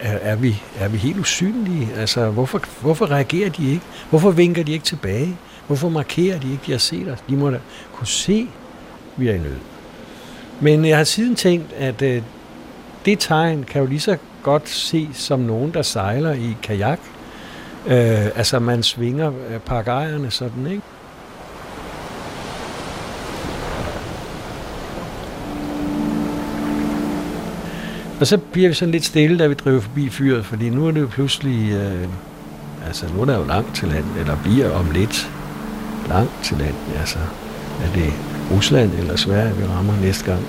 er, 0.00 0.18
er, 0.18 0.36
vi, 0.36 0.62
er 0.78 0.88
vi 0.88 0.98
helt 0.98 1.18
usynlige? 1.18 1.88
Altså, 1.96 2.30
hvorfor, 2.30 2.62
hvorfor 2.80 3.10
reagerer 3.10 3.50
de 3.50 3.70
ikke? 3.70 3.84
Hvorfor 4.10 4.30
vinker 4.30 4.62
de 4.62 4.72
ikke 4.72 4.84
tilbage? 4.84 5.36
Hvorfor 5.66 5.88
markerer 5.88 6.38
de 6.38 6.50
ikke, 6.50 6.62
de 6.66 6.72
har 6.72 6.78
set 6.78 7.08
os? 7.08 7.18
De 7.28 7.36
må 7.36 7.50
da 7.50 7.58
kunne 7.92 8.06
se, 8.06 8.48
at 9.14 9.20
vi 9.20 9.28
er 9.28 9.34
i 9.34 9.38
nød. 9.38 9.56
Men 10.60 10.84
jeg 10.84 10.96
har 10.96 11.04
siden 11.04 11.34
tænkt, 11.34 11.72
at 11.72 12.02
øh, 12.02 12.22
det 13.04 13.18
tegn 13.18 13.64
kan 13.64 13.80
jo 13.80 13.86
lige 13.86 14.00
så 14.00 14.16
godt 14.42 14.68
se 14.68 15.08
som 15.12 15.40
nogen, 15.40 15.74
der 15.74 15.82
sejler 15.82 16.32
i 16.32 16.56
kajak. 16.62 17.00
Øh, 17.86 18.26
altså 18.36 18.58
man 18.58 18.82
svinger 18.82 19.32
øh, 19.48 20.30
sådan, 20.30 20.66
ikke? 20.66 20.82
Og 28.20 28.26
så 28.26 28.38
bliver 28.38 28.68
vi 28.68 28.74
sådan 28.74 28.92
lidt 28.92 29.04
stille, 29.04 29.38
da 29.38 29.46
vi 29.46 29.54
driver 29.54 29.80
forbi 29.80 30.08
fyret, 30.08 30.44
fordi 30.44 30.70
nu 30.70 30.86
er 30.86 30.90
det 30.90 31.00
jo 31.00 31.06
pludselig, 31.06 31.72
øh, 31.72 32.08
altså 32.86 33.06
nu 33.14 33.20
er 33.20 33.24
der 33.24 33.38
jo 33.38 33.44
langt 33.44 33.74
til 33.74 33.88
land, 33.88 34.04
eller 34.20 34.36
bliver 34.42 34.70
om 34.70 34.90
lidt 34.90 35.30
langt 36.08 36.32
til 36.42 36.56
land. 36.56 36.74
Altså, 36.98 37.18
er 37.82 37.92
det 37.94 38.12
Rusland 38.50 38.90
eller 38.98 39.16
Sverige, 39.16 39.56
vi 39.56 39.64
rammer 39.64 39.94
næste 40.00 40.24
gang? 40.24 40.42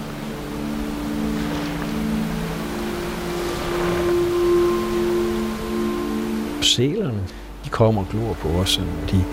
Sælerne, 6.61 7.19
de 7.65 7.69
kommer 7.69 8.01
og 8.01 8.07
glor 8.11 8.33
på 8.33 8.47
os, 8.47 8.77
og 8.77 9.11
de 9.11 9.23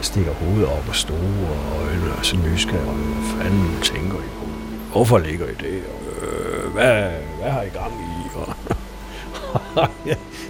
stikker 0.00 0.32
hovedet 0.32 0.66
op 0.66 0.84
og 0.88 0.96
store 0.96 1.48
øjne 1.82 2.12
og 2.18 2.24
så 2.26 2.36
nysgerrige. 2.36 2.84
Hvad 2.84 3.44
fanden 3.44 3.70
tænker 3.82 4.18
I 4.18 4.28
på? 4.38 4.46
Hvorfor 4.92 5.18
ligger 5.18 5.46
I 5.46 5.54
det? 5.60 5.82
Og 5.94 6.03
hvad, 6.74 7.10
hvad 7.40 7.50
har 7.50 7.62
I 7.62 7.68
gang 7.68 7.92
i? 8.00 8.14
Og 8.36 9.88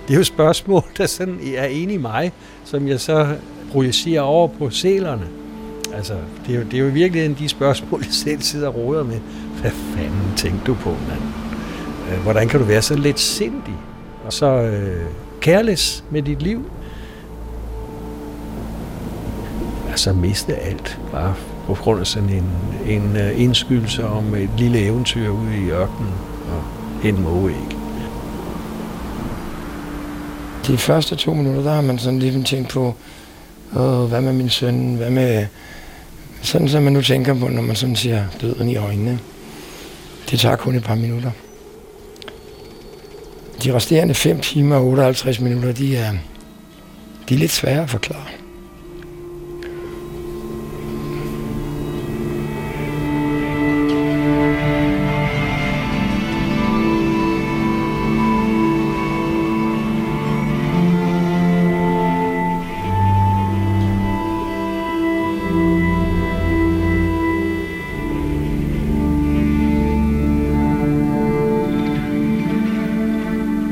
det 0.08 0.14
er 0.14 0.18
jo 0.18 0.24
spørgsmål, 0.24 0.82
der 0.98 1.06
sådan 1.06 1.40
er 1.56 1.64
enig 1.64 1.94
i 1.94 1.98
mig, 1.98 2.32
som 2.64 2.88
jeg 2.88 3.00
så 3.00 3.36
projicerer 3.72 4.22
over 4.22 4.48
på 4.48 4.70
sælerne. 4.70 5.26
Altså, 5.94 6.14
det 6.46 6.54
er, 6.54 6.58
jo, 6.58 6.64
det 6.64 6.74
er 6.74 6.78
jo 6.78 6.90
virkelig 6.90 7.24
en 7.24 7.36
de 7.38 7.48
spørgsmål, 7.48 8.00
jeg 8.04 8.12
selv 8.12 8.40
sidder 8.40 8.68
og 8.68 8.74
råder 8.74 9.04
med. 9.04 9.20
Hvad 9.60 9.70
fanden 9.70 10.32
tænkte 10.36 10.66
du 10.66 10.74
på, 10.74 10.90
mand? 10.90 11.22
Øh, 12.12 12.22
hvordan 12.22 12.48
kan 12.48 12.60
du 12.60 12.66
være 12.66 12.82
så 12.82 12.96
lidt 12.96 13.20
sindig? 13.20 13.74
Og 14.26 14.32
så 14.32 14.46
øh, 14.46 15.06
careless 15.40 16.04
med 16.10 16.22
dit 16.22 16.42
liv? 16.42 16.64
altså 19.94 20.12
miste 20.12 20.56
alt, 20.56 21.00
bare 21.12 21.34
på 21.66 21.74
grund 21.74 22.00
af 22.00 22.06
sådan 22.06 22.28
en, 22.28 22.50
en 22.86 23.16
uh, 23.16 23.40
indskydelse 23.40 24.06
om 24.06 24.34
et 24.34 24.50
lille 24.58 24.78
eventyr 24.78 25.28
ude 25.28 25.56
i 25.66 25.70
ørkenen 25.70 26.12
og 26.50 26.64
en 27.08 27.22
mågeæg. 27.22 27.76
De 30.66 30.78
første 30.78 31.16
to 31.16 31.34
minutter, 31.34 31.62
der 31.62 31.72
har 31.72 31.80
man 31.80 31.98
sådan 31.98 32.18
lidt 32.18 32.46
tænkt 32.46 32.68
på, 32.68 32.94
Åh, 33.76 34.08
hvad 34.08 34.20
med 34.20 34.32
min 34.32 34.50
søn, 34.50 34.94
hvad 34.94 35.10
med... 35.10 35.46
Sådan 36.42 36.68
som 36.68 36.82
man 36.82 36.92
nu 36.92 37.02
tænker 37.02 37.34
på, 37.34 37.48
når 37.48 37.62
man 37.62 37.76
sådan 37.76 37.96
siger 37.96 38.24
døden 38.40 38.68
i 38.68 38.76
øjnene. 38.76 39.18
Det 40.30 40.40
tager 40.40 40.56
kun 40.56 40.74
et 40.74 40.84
par 40.84 40.94
minutter. 40.94 41.30
De 43.64 43.74
resterende 43.74 44.14
5 44.14 44.40
timer 44.40 44.76
og 44.76 44.86
58 44.86 45.40
minutter, 45.40 45.72
de 45.72 45.96
er, 45.96 46.12
de 47.28 47.34
er 47.34 47.38
lidt 47.38 47.50
svære 47.50 47.82
at 47.82 47.90
forklare. 47.90 48.43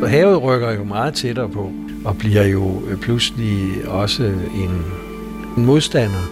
Havet 0.06 0.42
rykker 0.42 0.72
jo 0.72 0.84
meget 0.84 1.14
tættere 1.14 1.48
på, 1.48 1.72
og 2.04 2.18
bliver 2.18 2.46
jo 2.46 2.82
øh, 2.88 2.98
pludselig 2.98 3.88
også 3.88 4.22
en, 4.54 4.84
en 5.56 5.66
modstander. 5.66 6.30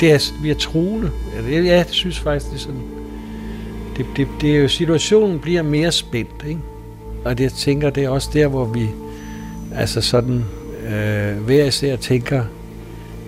Det 0.00 0.12
er, 0.12 0.32
vi 0.42 0.50
er 0.50 0.54
truende. 0.54 1.10
Ja, 1.50 1.64
jeg 1.64 1.86
synes 1.88 2.18
faktisk, 2.18 2.50
det 2.50 2.56
er 2.56 2.60
sådan. 2.60 2.80
Det, 3.96 4.06
det, 4.16 4.28
det 4.40 4.56
er 4.56 4.60
jo, 4.60 4.68
situationen 4.68 5.38
bliver 5.38 5.62
mere 5.62 5.92
spændt, 5.92 6.44
ikke? 6.48 6.60
Og 7.24 7.38
det, 7.38 7.44
jeg 7.44 7.52
tænker, 7.52 7.90
det 7.90 8.04
er 8.04 8.08
også 8.08 8.30
der, 8.32 8.46
hvor 8.46 8.64
vi 8.64 8.88
altså 9.74 10.00
sådan 10.00 10.44
øh, 10.88 11.36
hver 11.44 11.64
især 11.64 11.96
tænker, 11.96 12.44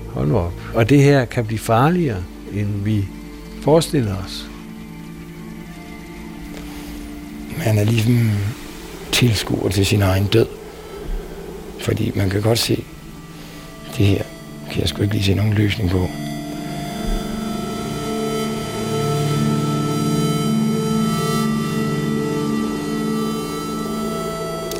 hold 0.06 0.28
nu 0.28 0.36
op. 0.36 0.52
Og 0.74 0.88
det 0.88 1.02
her 1.02 1.24
kan 1.24 1.44
blive 1.44 1.58
farligere, 1.58 2.22
end 2.54 2.84
vi 2.84 3.04
forestiller 3.62 4.16
os. 4.16 4.50
Man 7.66 7.78
er 7.78 7.84
ligesom 7.84 8.30
tilskuer 9.22 9.68
til 9.68 9.86
sin 9.86 10.02
egen 10.02 10.26
død. 10.26 10.46
Fordi 11.78 12.12
man 12.14 12.30
kan 12.30 12.42
godt 12.42 12.58
se, 12.58 12.84
det 13.96 14.06
her 14.06 14.22
kan 14.70 14.80
jeg 14.80 14.88
sgu 14.88 15.02
ikke 15.02 15.14
lige 15.14 15.24
se 15.24 15.34
nogen 15.34 15.52
løsning 15.52 15.90
på. 15.90 16.06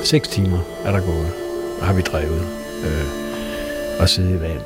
Seks 0.04 0.28
timer 0.28 0.58
er 0.84 0.92
der 0.92 1.00
gået, 1.00 1.32
og 1.80 1.86
har 1.86 1.94
vi 1.94 2.02
drevet 2.02 2.46
øh, 2.84 3.06
og 4.00 4.08
siddet 4.08 4.30
i 4.30 4.40
vand. 4.40 4.60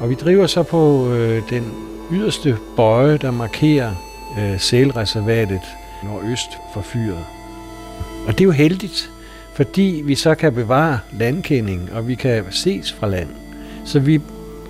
Og 0.00 0.10
vi 0.10 0.14
driver 0.14 0.46
så 0.46 0.62
på 0.62 1.12
øh, 1.12 1.42
den 1.50 1.72
yderste 2.12 2.58
bøje, 2.76 3.16
der 3.16 3.30
markerer 3.30 4.07
øh, 4.38 4.60
sælreservatet 4.60 5.60
nordøst 6.04 6.50
for 6.74 6.80
fyret. 6.80 7.24
Og 8.26 8.32
det 8.32 8.40
er 8.40 8.44
jo 8.44 8.50
heldigt, 8.50 9.10
fordi 9.54 10.02
vi 10.04 10.14
så 10.14 10.34
kan 10.34 10.54
bevare 10.54 10.98
landkending, 11.12 11.90
og 11.92 12.08
vi 12.08 12.14
kan 12.14 12.44
ses 12.50 12.92
fra 12.92 13.08
land. 13.08 13.28
Så 13.84 14.00
vi 14.00 14.20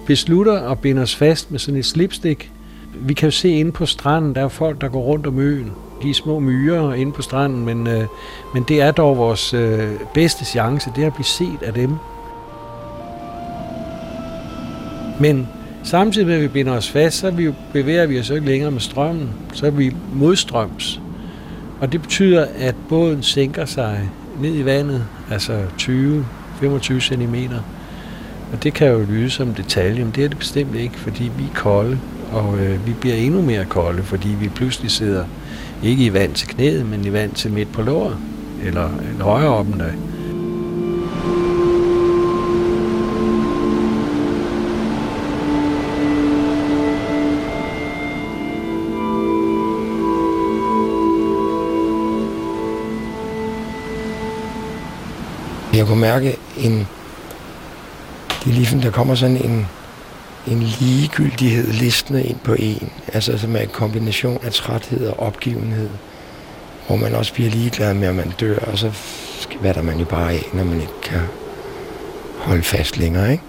beslutter 0.07 0.71
at 0.71 0.79
binde 0.79 1.03
os 1.03 1.17
fast 1.17 1.51
med 1.51 1.59
sådan 1.59 1.79
et 1.79 1.87
slipstik. 1.87 2.53
Vi 2.95 3.15
kan 3.15 3.27
jo 3.27 3.31
se 3.31 3.49
inde 3.49 3.73
på 3.73 3.87
stranden, 3.87 4.35
der 4.35 4.45
er 4.45 4.49
folk, 4.49 4.81
der 4.81 4.89
går 4.89 5.01
rundt 5.01 5.27
om 5.27 5.39
øen. 5.39 5.73
De 6.03 6.11
er 6.11 6.15
små 6.15 6.39
myrer 6.39 6.95
inde 6.95 7.13
på 7.13 7.23
stranden, 7.23 7.65
men, 7.65 7.87
øh, 7.87 8.05
men 8.55 8.65
det 8.69 8.81
er 8.81 8.91
dog 8.91 9.17
vores 9.17 9.55
øh, 9.55 9.91
bedste 10.15 10.45
chance, 10.45 10.93
det 10.97 11.03
er 11.03 11.07
at 11.07 11.15
blive 11.15 11.25
set 11.25 11.63
af 11.63 11.75
dem. 11.75 11.91
Men 15.21 15.49
Samtidig 15.83 16.27
med, 16.27 16.35
at 16.35 16.43
vi 16.43 16.49
binder 16.49 16.73
os 16.73 16.91
fast, 16.91 17.19
så 17.19 17.31
vi, 17.31 17.53
bevæger 17.73 18.07
vi 18.07 18.19
os 18.19 18.31
ikke 18.31 18.47
længere 18.47 18.71
med 18.71 18.81
strømmen. 18.81 19.31
Så 19.53 19.67
er 19.67 19.71
vi 19.71 19.95
modstrøms. 20.13 21.01
Og 21.81 21.93
det 21.93 22.03
betyder, 22.03 22.47
at 22.59 22.75
båden 22.89 23.23
sænker 23.23 23.65
sig 23.65 24.11
ned 24.41 24.55
i 24.55 24.65
vandet, 24.65 25.05
altså 25.31 25.63
20-25 25.79 27.01
cm. 27.01 27.35
Og 28.53 28.63
det 28.63 28.75
kan 28.75 28.89
jo 28.89 29.07
lyde 29.09 29.31
som 29.31 29.55
detalje, 29.55 30.05
men 30.05 30.13
det 30.17 30.25
er 30.25 30.29
det 30.29 30.39
bestemt 30.39 30.75
ikke, 30.75 30.97
fordi 30.97 31.31
vi 31.39 31.45
er 31.45 31.55
kolde, 31.55 31.99
og 32.33 32.59
øh, 32.59 32.87
vi 32.87 32.93
bliver 33.01 33.17
endnu 33.17 33.43
mere 33.43 33.65
kolde, 33.65 34.03
fordi 34.03 34.29
vi 34.41 34.49
pludselig 34.49 34.91
sidder 34.91 35.25
ikke 35.83 36.05
i 36.05 36.13
vand 36.13 36.35
til 36.35 36.49
knæet, 36.49 36.87
men 36.87 37.05
i 37.05 37.13
vand 37.13 37.33
til 37.33 37.53
midt 37.53 37.73
på 37.73 37.83
låret, 37.83 38.17
eller, 38.65 38.89
eller 39.11 39.25
højere 39.25 39.49
op 39.49 39.67
end 39.67 39.79
det. 39.79 39.93
Jeg 55.79 55.87
kunne 55.87 56.01
mærke 56.01 56.37
en... 56.57 56.87
Det 58.45 58.51
er 58.51 58.55
ligesom, 58.55 58.81
der 58.81 58.91
kommer 58.91 59.15
sådan 59.15 59.37
en, 59.37 59.67
en 60.47 60.63
ligegyldighed 60.63 61.73
listende 61.73 62.25
ind 62.25 62.39
på 62.39 62.55
en. 62.59 62.93
Altså 63.13 63.39
som 63.39 63.57
er 63.57 63.61
en 63.61 63.69
kombination 63.69 64.39
af 64.43 64.53
træthed 64.53 65.07
og 65.07 65.21
opgivenhed. 65.21 65.91
Hvor 66.87 66.97
man 66.97 67.15
også 67.15 67.35
bliver 67.35 67.51
ligeglad 67.51 67.95
med, 67.95 68.09
at 68.09 68.15
man 68.15 68.33
dør, 68.41 68.59
og 68.59 68.79
så 68.79 68.93
der 69.63 69.83
man 69.83 69.99
jo 69.99 70.05
bare 70.05 70.33
af, 70.33 70.43
når 70.55 70.65
man 70.65 70.81
ikke 70.81 71.01
kan 71.03 71.21
holde 72.39 72.63
fast 72.63 72.97
længere, 72.97 73.33
ikke? 73.33 73.45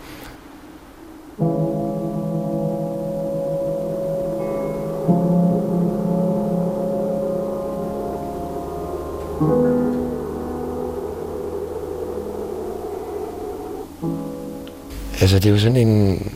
Altså, 15.21 15.35
det 15.35 15.45
er 15.45 15.49
jo 15.49 15.59
sådan 15.59 15.87
en, 15.87 16.31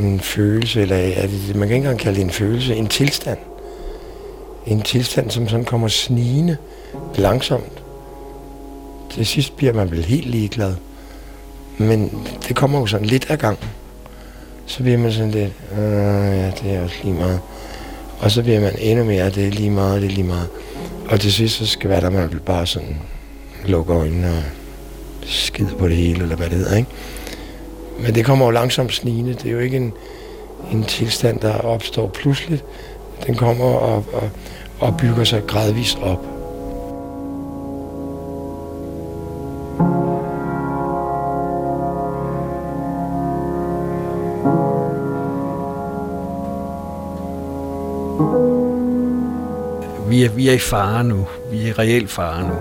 en 0.00 0.20
følelse, 0.20 0.82
eller 0.82 0.96
er 0.96 1.26
det, 1.26 1.56
man 1.56 1.68
kan 1.68 1.76
ikke 1.76 1.76
engang 1.76 1.98
kalde 1.98 2.16
det 2.16 2.24
en 2.24 2.30
følelse, 2.30 2.76
en 2.76 2.86
tilstand. 2.86 3.38
En 4.66 4.82
tilstand, 4.82 5.30
som 5.30 5.48
sådan 5.48 5.64
kommer 5.64 5.88
snigende 5.88 6.56
langsomt. 7.16 7.82
Til 9.10 9.26
sidst 9.26 9.56
bliver 9.56 9.72
man 9.72 9.90
vel 9.90 10.04
helt 10.04 10.26
ligeglad. 10.26 10.74
Men 11.78 12.26
det 12.48 12.56
kommer 12.56 12.80
jo 12.80 12.86
sådan 12.86 13.06
lidt 13.06 13.26
ad 13.30 13.36
gangen. 13.36 13.68
Så 14.66 14.82
bliver 14.82 14.98
man 14.98 15.12
sådan 15.12 15.30
lidt, 15.30 15.52
øh, 15.72 15.78
ja, 15.78 16.50
det 16.50 16.74
er 16.74 16.82
også 16.82 16.96
lige 17.02 17.14
meget. 17.14 17.40
Og 18.20 18.30
så 18.30 18.42
bliver 18.42 18.60
man 18.60 18.74
endnu 18.78 19.04
mere, 19.04 19.30
det 19.30 19.46
er 19.46 19.50
lige 19.50 19.70
meget, 19.70 20.02
det 20.02 20.10
er 20.10 20.14
lige 20.14 20.26
meget. 20.26 20.48
Og 21.08 21.20
til 21.20 21.32
sidst, 21.32 21.56
så 21.56 21.66
skal 21.66 21.90
være 21.90 22.00
der, 22.00 22.10
man 22.10 22.32
vil 22.32 22.40
bare 22.40 22.66
sådan 22.66 22.96
lukke 23.66 23.92
øjnene 23.92 24.28
og 24.28 24.42
skide 25.22 25.70
på 25.78 25.88
det 25.88 25.96
hele, 25.96 26.22
eller 26.22 26.36
hvad 26.36 26.50
det 26.50 26.58
hedder, 26.58 26.76
ikke? 26.76 26.90
Men 28.02 28.14
det 28.14 28.24
kommer 28.24 28.44
jo 28.44 28.50
langsomt 28.50 28.92
snigende. 28.92 29.34
Det 29.34 29.46
er 29.46 29.50
jo 29.50 29.58
ikke 29.58 29.76
en, 29.76 29.92
en 30.72 30.84
tilstand, 30.84 31.40
der 31.40 31.54
opstår 31.54 32.08
pludseligt. 32.08 32.64
Den 33.26 33.34
kommer 33.34 33.64
og, 33.64 34.04
og, 34.12 34.30
og 34.80 34.96
bygger 34.96 35.24
sig 35.24 35.42
gradvist 35.46 35.98
op. 35.98 36.26
Vi 50.08 50.24
er, 50.24 50.30
vi 50.30 50.48
er 50.48 50.52
i 50.52 50.58
fare 50.58 51.04
nu. 51.04 51.26
Vi 51.50 51.62
er 51.62 51.66
i 51.66 51.72
reel 51.72 52.08
fare 52.08 52.48
nu. 52.48 52.54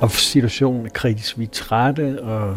Og 0.00 0.10
situationen 0.10 0.86
er 0.86 0.90
kritisk. 0.90 1.38
Vi 1.38 1.44
er 1.44 1.48
trætte, 1.52 2.22
og 2.22 2.56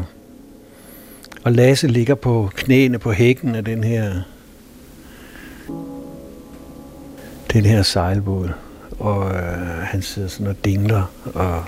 og 1.44 1.52
Lasse 1.52 1.88
ligger 1.88 2.16
på 2.16 2.50
knæene 2.56 3.00
på 3.00 3.12
hækken 3.12 3.56
af 3.56 3.66
den 3.66 3.84
her 3.84 4.14
den 7.54 7.66
her 7.66 7.82
sejlbåd. 7.82 8.50
Og 9.00 9.32
øh, 9.36 9.78
han 9.82 10.02
sidder 10.02 10.28
sådan 10.28 10.48
og 10.48 10.56
dingler. 10.66 11.12
Og, 11.34 11.64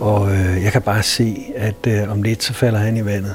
og 0.00 0.32
øh, 0.32 0.64
jeg 0.64 0.72
kan 0.72 0.82
bare 0.82 1.02
se, 1.02 1.36
at 1.56 1.86
øh, 1.86 2.10
om 2.12 2.22
lidt 2.22 2.42
så 2.42 2.52
falder 2.52 2.78
han 2.78 2.96
i 2.96 3.04
vandet. 3.04 3.34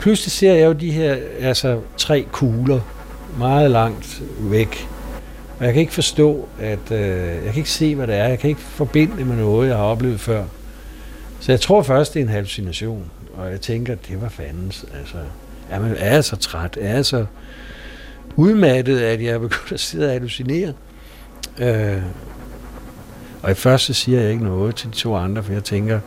Pludselig 0.00 0.32
ser 0.32 0.54
jeg 0.54 0.66
jo 0.66 0.72
de 0.72 0.90
her 0.90 1.16
altså, 1.40 1.80
tre 1.96 2.26
kugler 2.32 2.80
meget 3.38 3.70
langt 3.70 4.22
væk. 4.40 4.88
Og 5.58 5.64
jeg 5.64 5.74
kan 5.74 5.80
ikke 5.80 5.92
forstå, 5.92 6.48
at 6.60 6.92
øh, 6.92 6.98
jeg 7.44 7.44
kan 7.44 7.56
ikke 7.56 7.70
se, 7.70 7.94
hvad 7.94 8.06
det 8.06 8.14
er. 8.14 8.28
Jeg 8.28 8.38
kan 8.38 8.50
ikke 8.50 8.60
forbinde 8.60 9.16
det 9.16 9.26
med 9.26 9.36
noget, 9.36 9.68
jeg 9.68 9.76
har 9.76 9.84
oplevet 9.84 10.20
før. 10.20 10.44
Så 11.40 11.52
jeg 11.52 11.60
tror 11.60 11.82
først, 11.82 12.14
det 12.14 12.20
er 12.20 12.24
en 12.24 12.30
hallucination. 12.30 13.04
Og 13.36 13.50
jeg 13.50 13.60
tænker, 13.60 13.94
det 13.94 14.22
var 14.22 14.28
fandens. 14.28 14.84
Altså, 14.98 15.16
er, 15.70 15.80
man, 15.80 15.96
er 15.98 16.14
jeg 16.14 16.24
så 16.24 16.36
træt? 16.36 16.78
Er 16.80 16.94
jeg 16.94 17.06
så 17.06 17.26
udmattet, 18.36 19.00
at 19.00 19.22
jeg 19.22 19.30
er 19.30 19.38
begyndt 19.38 19.72
at 19.72 19.80
sidde 19.80 20.06
og 20.06 20.12
hallucinere? 20.12 20.72
Øh, 21.58 22.02
og 23.42 23.50
i 23.50 23.54
første 23.54 23.94
siger 23.94 24.20
jeg 24.20 24.30
ikke 24.30 24.44
noget 24.44 24.74
til 24.74 24.88
de 24.88 24.94
to 24.94 25.16
andre, 25.16 25.42
for 25.42 25.52
jeg 25.52 25.64
tænker, 25.64 26.00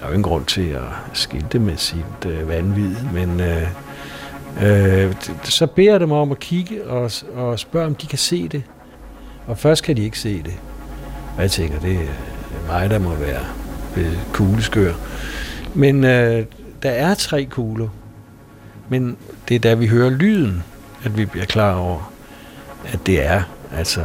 der 0.00 0.04
er 0.04 0.08
jo 0.08 0.12
ingen 0.12 0.22
grund 0.22 0.44
til 0.44 0.68
at 0.68 0.82
skilte 1.12 1.58
med 1.58 1.76
sit 1.76 2.26
øh, 2.26 2.48
vanvid, 2.48 2.96
men 3.12 3.40
øh, 3.40 3.68
øh, 4.62 5.14
så 5.44 5.66
beder 5.66 5.90
jeg 5.90 6.00
dem 6.00 6.12
om 6.12 6.30
at 6.30 6.38
kigge 6.38 6.86
og, 6.86 7.10
og 7.34 7.58
spørge, 7.58 7.86
om 7.86 7.94
de 7.94 8.06
kan 8.06 8.18
se 8.18 8.48
det. 8.48 8.62
Og 9.46 9.58
først 9.58 9.82
kan 9.82 9.96
de 9.96 10.02
ikke 10.02 10.18
se 10.18 10.42
det. 10.42 10.54
Og 11.36 11.42
jeg 11.42 11.50
tænker, 11.50 11.80
det 11.80 11.94
er 11.94 12.72
mig, 12.72 12.90
der 12.90 12.98
må 12.98 13.14
være 13.14 13.44
kugleskør. 14.32 14.94
Men 15.74 16.04
øh, 16.04 16.44
der 16.82 16.90
er 16.90 17.14
tre 17.14 17.44
kugler. 17.44 17.88
Men 18.88 19.16
det 19.48 19.54
er 19.54 19.58
da 19.58 19.74
vi 19.74 19.86
hører 19.86 20.10
lyden, 20.10 20.62
at 21.04 21.18
vi 21.18 21.24
bliver 21.24 21.46
klar 21.46 21.74
over, 21.74 22.12
at 22.92 22.98
det 23.06 23.26
er 23.26 23.42
altså 23.72 24.00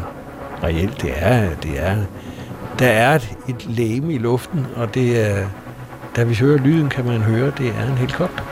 reelt, 0.63 1.01
det 1.01 1.11
er, 1.15 1.55
det 1.55 1.79
er 1.79 1.97
der 2.81 2.87
er 2.87 3.15
et, 3.15 3.29
et 3.49 3.65
læme 3.69 4.13
i 4.13 4.17
luften, 4.17 4.67
og 4.75 4.93
det 4.93 5.29
er, 5.29 5.47
da 6.15 6.23
vi 6.23 6.35
hører 6.35 6.57
lyden, 6.57 6.89
kan 6.89 7.05
man 7.05 7.21
høre, 7.21 7.51
det 7.57 7.67
er 7.67 7.91
en 7.91 7.97
helikopter. 7.97 8.43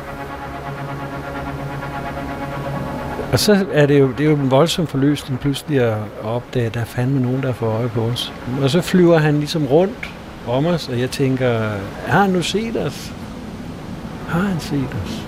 Og 3.32 3.40
så 3.40 3.66
er 3.74 3.86
det 3.86 4.00
jo, 4.00 4.12
det 4.18 4.26
er 4.26 4.30
jo 4.30 4.36
en 4.36 4.52
voldsom 4.52 4.88
forløsning 4.88 5.40
pludselig 5.40 5.82
at 5.82 5.98
opdage, 6.24 6.66
at 6.66 6.74
der 6.74 6.80
er 6.80 6.86
fandme 6.86 7.20
nogen, 7.20 7.44
der 7.44 7.54
får 7.54 7.68
øje 7.68 7.90
på 7.90 8.02
os. 8.02 8.34
Og 8.62 8.70
så 8.70 8.82
flyver 8.82 9.18
han 9.18 9.38
ligesom 9.38 9.66
rundt 9.66 10.10
om 10.48 10.66
os, 10.66 10.90
og 10.90 11.00
jeg 11.00 11.10
tænker, 11.10 11.72
har 12.08 12.22
han 12.22 12.30
nu 12.30 12.42
set 12.42 12.78
os? 12.78 13.14
Har 14.28 14.40
han 14.40 14.60
set 14.60 14.98
os? 15.06 15.26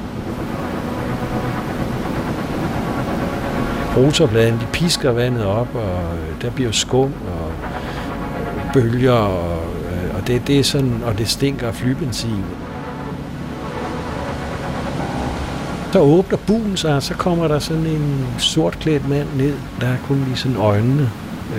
Rotorbladene, 3.97 4.59
de 4.59 4.65
pisker 4.73 5.11
vandet 5.11 5.45
op, 5.45 5.75
og 5.75 6.03
der 6.41 6.51
bliver 6.51 6.71
skum, 6.71 7.13
og 7.27 7.51
bølger, 8.73 9.11
og, 9.11 9.63
og 10.21 10.27
det, 10.27 10.47
det 10.47 10.59
er 10.59 10.63
sådan, 10.63 11.01
og 11.05 11.17
det 11.17 11.29
stinker 11.29 11.67
af 11.67 11.75
flybenzin. 11.75 12.43
Så 15.93 15.99
åbner 15.99 16.37
buen 16.47 16.77
sig, 16.77 16.95
og 16.95 17.03
så 17.03 17.13
kommer 17.13 17.47
der 17.47 17.59
sådan 17.59 17.85
en 17.85 18.25
sortklædt 18.37 19.09
mand 19.09 19.27
ned. 19.37 19.53
Der 19.81 19.87
er 19.87 19.97
kun 20.07 20.23
lige 20.27 20.37
sådan 20.37 20.57
øjnene, 20.57 21.09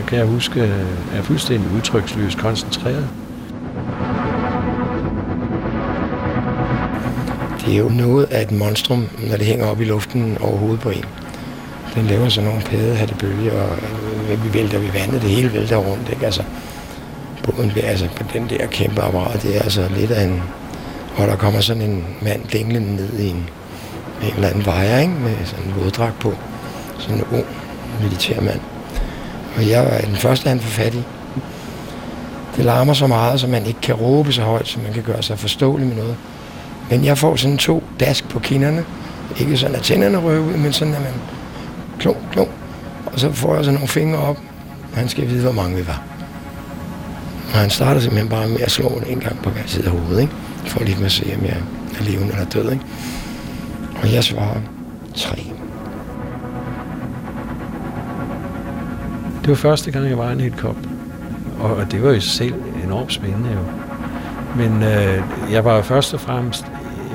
kan 0.06 0.18
jeg 0.18 0.26
huske, 0.26 0.60
øh, 0.60 1.18
er 1.18 1.22
fuldstændig 1.22 1.70
udtryksløst 1.76 2.38
koncentreret. 2.38 3.08
Det 7.66 7.74
er 7.74 7.78
jo 7.78 7.88
noget 7.88 8.24
af 8.24 8.42
et 8.42 8.52
monstrum, 8.52 9.08
når 9.30 9.36
det 9.36 9.46
hænger 9.46 9.66
op 9.66 9.80
i 9.80 9.84
luften 9.84 10.38
over 10.40 10.56
hovedet 10.56 10.80
på 10.80 10.90
en. 10.90 11.04
Den 11.94 12.06
laver 12.06 12.28
sådan 12.28 12.48
nogle 12.48 12.64
paddehattebølger, 12.64 13.52
og 13.62 13.78
vi 14.44 14.54
vælter 14.58 14.78
vi 14.78 14.90
vandet, 14.94 15.22
det 15.22 15.30
hele 15.30 15.52
vælter 15.52 15.76
rundt. 15.76 16.10
Ikke? 16.10 16.24
Altså, 16.24 16.42
båden, 17.42 17.72
altså 17.82 18.08
på 18.16 18.22
den 18.32 18.50
der 18.50 18.66
kæmpe 18.66 19.02
apparat, 19.02 19.42
det 19.42 19.56
er 19.56 19.62
altså 19.62 19.88
lidt 19.96 20.10
af 20.10 20.24
en... 20.24 20.42
Og 21.16 21.26
der 21.26 21.36
kommer 21.36 21.60
sådan 21.60 21.82
en 21.82 22.04
mand 22.22 22.44
dinglende 22.52 22.96
ned 22.96 23.18
i 23.18 23.28
en, 23.28 23.48
en 24.22 24.34
eller 24.34 24.48
anden 24.48 24.66
vejer, 24.66 24.98
ikke? 24.98 25.12
med 25.12 25.36
sådan 25.44 25.64
en 25.64 25.74
våddragt 25.84 26.18
på. 26.18 26.34
Sådan 26.98 27.16
en 27.16 27.24
ung 27.32 27.44
militærmand. 28.02 28.60
Og 29.56 29.68
jeg 29.68 29.84
er 29.84 30.00
den 30.00 30.16
første, 30.16 30.48
han 30.48 30.60
får 30.60 30.82
fat 30.82 30.94
i. 30.94 31.02
Det 32.56 32.64
larmer 32.64 32.92
så 32.92 33.06
meget, 33.06 33.40
så 33.40 33.46
man 33.46 33.66
ikke 33.66 33.80
kan 33.80 33.94
råbe 33.94 34.32
så 34.32 34.42
højt, 34.42 34.68
så 34.68 34.78
man 34.84 34.92
kan 34.92 35.02
gøre 35.02 35.22
sig 35.22 35.38
forståelig 35.38 35.86
med 35.86 35.96
noget. 35.96 36.16
Men 36.90 37.04
jeg 37.04 37.18
får 37.18 37.36
sådan 37.36 37.58
to 37.58 37.82
dask 38.00 38.28
på 38.28 38.38
kinderne. 38.38 38.84
Ikke 39.40 39.56
sådan, 39.56 39.76
at 39.76 39.82
tænderne 39.82 40.18
rører 40.18 40.40
ud, 40.40 40.52
men 40.52 40.72
sådan, 40.72 40.94
at 40.94 41.00
man 41.00 41.12
klunk, 41.98 42.18
klunk. 42.32 42.50
Og 43.06 43.20
så 43.20 43.32
får 43.32 43.54
jeg 43.54 43.64
sådan 43.64 43.74
nogle 43.74 43.88
fingre 43.88 44.18
op. 44.18 44.38
Han 44.94 45.08
skal 45.08 45.28
vide, 45.28 45.42
hvor 45.42 45.52
mange 45.52 45.76
vi 45.76 45.86
var. 45.86 46.02
Og 47.52 47.58
han 47.58 47.70
starter 47.70 48.00
simpelthen 48.00 48.28
bare 48.28 48.48
med 48.48 48.60
at 48.60 48.70
slå 48.70 49.02
en 49.06 49.20
gang 49.20 49.42
på 49.42 49.50
hver 49.50 49.62
side 49.66 49.84
af 49.84 49.90
hovedet, 49.90 50.20
ikke? 50.20 50.32
for 50.66 50.84
lige 50.84 51.04
at 51.04 51.12
se, 51.12 51.32
om 51.38 51.44
jeg 51.44 51.56
er 51.98 52.04
levende 52.04 52.32
eller 52.32 52.44
død. 52.44 52.72
Ikke? 52.72 52.84
Og 54.02 54.12
jeg 54.12 54.24
svarer 54.24 54.60
tre. 55.14 55.52
Det 59.40 59.48
var 59.48 59.54
første 59.54 59.90
gang, 59.90 60.08
jeg 60.08 60.18
var 60.18 60.28
i 60.28 60.32
en 60.32 60.40
helikop. 60.40 60.76
Og 61.60 61.92
det 61.92 62.02
var 62.02 62.12
jo 62.12 62.20
selv 62.20 62.54
enormt 62.84 63.12
spændende 63.12 63.50
jo. 63.52 63.64
Men 64.56 64.82
øh, 64.82 65.22
jeg 65.52 65.64
var 65.64 65.82
først 65.82 66.14
og 66.14 66.20
fremmest 66.20 66.64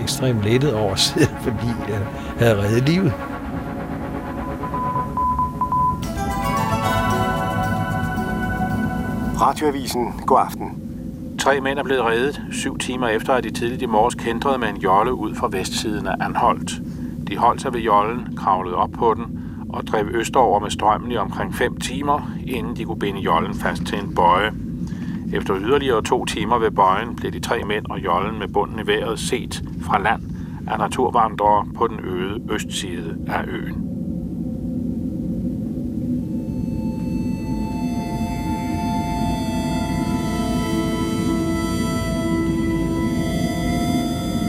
ekstremt 0.03 0.43
lettet 0.43 0.73
over 0.73 0.93
at 0.93 0.99
sidde, 0.99 1.29
fordi 1.43 1.67
jeg 1.89 1.99
havde 2.39 2.61
reddet 2.63 2.89
livet. 2.89 3.13
Radioavisen. 9.41 10.13
God 10.25 10.39
aften. 10.45 10.81
Tre 11.39 11.61
mænd 11.61 11.79
er 11.79 11.83
blevet 11.83 12.03
reddet, 12.03 12.41
syv 12.51 12.77
timer 12.77 13.07
efter, 13.07 13.33
at 13.33 13.43
de 13.43 13.51
tidligt 13.51 13.81
i 13.81 13.85
morges 13.85 14.15
kendrede 14.15 14.57
med 14.57 14.67
en 14.67 14.77
jolle 14.77 15.13
ud 15.13 15.35
fra 15.35 15.49
vestsiden 15.51 16.07
af 16.07 16.15
Anholdt. 16.19 16.81
De 17.27 17.37
holdt 17.37 17.61
sig 17.61 17.73
ved 17.73 17.81
jollen, 17.81 18.37
kravlede 18.37 18.75
op 18.75 18.91
på 18.91 19.13
den 19.13 19.39
og 19.69 19.87
drev 19.87 20.07
østover 20.13 20.59
med 20.59 20.69
strømmen 20.69 21.11
i 21.11 21.17
omkring 21.17 21.55
5 21.55 21.77
timer, 21.77 22.31
inden 22.47 22.75
de 22.75 22.85
kunne 22.85 22.99
binde 22.99 23.19
jollen 23.19 23.53
fast 23.53 23.85
til 23.85 23.99
en 23.99 24.15
bøje. 24.15 24.51
Efter 25.33 25.57
yderligere 25.57 26.01
to 26.01 26.25
timer 26.25 26.59
ved 26.59 26.71
bøjen 26.71 27.15
blev 27.15 27.31
de 27.31 27.39
tre 27.39 27.63
mænd 27.63 27.85
og 27.89 27.99
jollen 27.99 28.39
med 28.39 28.47
bunden 28.47 28.79
i 28.79 28.87
vejret 28.87 29.19
set 29.19 29.63
fra 29.81 30.01
land 30.01 30.21
af 30.67 30.79
naturvandrere 30.79 31.65
på 31.75 31.87
den 31.87 31.99
øde 31.99 32.41
østside 32.51 33.17
af 33.27 33.43
øen. 33.47 33.86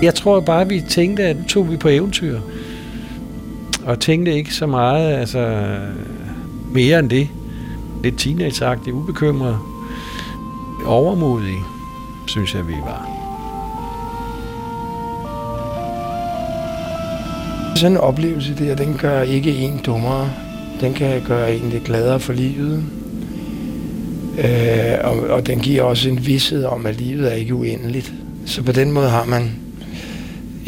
Jeg 0.02 0.14
tror 0.14 0.40
bare, 0.40 0.68
vi 0.68 0.80
tænkte, 0.88 1.22
at 1.22 1.36
nu 1.36 1.42
tog 1.44 1.70
vi 1.70 1.76
på 1.76 1.88
eventyr. 1.88 2.40
Og 3.84 4.00
tænkte 4.00 4.34
ikke 4.34 4.54
så 4.54 4.66
meget, 4.66 5.16
altså 5.16 5.66
mere 6.72 6.98
end 6.98 7.10
det. 7.10 7.28
Lidt 8.02 8.18
teenageagtigt, 8.18 8.94
ubekymret, 8.94 9.58
Overmodige, 10.86 11.58
synes 12.26 12.54
jeg, 12.54 12.68
vi 12.68 12.72
var. 12.72 13.08
Sådan 17.76 17.92
en 17.92 17.98
oplevelse 17.98 18.54
der, 18.58 18.74
den 18.74 18.96
gør 18.98 19.22
ikke 19.22 19.56
en 19.56 19.80
dummere. 19.86 20.30
Den 20.80 20.94
kan 20.94 21.22
gøre 21.26 21.54
en 21.54 21.70
lidt 21.70 21.84
gladere 21.84 22.20
for 22.20 22.32
livet. 22.32 22.84
Øh, 24.38 24.98
og, 25.04 25.18
og 25.18 25.46
den 25.46 25.60
giver 25.60 25.82
også 25.82 26.08
en 26.08 26.26
vidshed 26.26 26.64
om, 26.64 26.86
at 26.86 27.00
livet 27.00 27.32
er 27.32 27.36
ikke 27.36 27.54
uendeligt. 27.54 28.12
Så 28.46 28.62
på 28.62 28.72
den 28.72 28.92
måde 28.92 29.08
har 29.08 29.24
man 29.24 29.50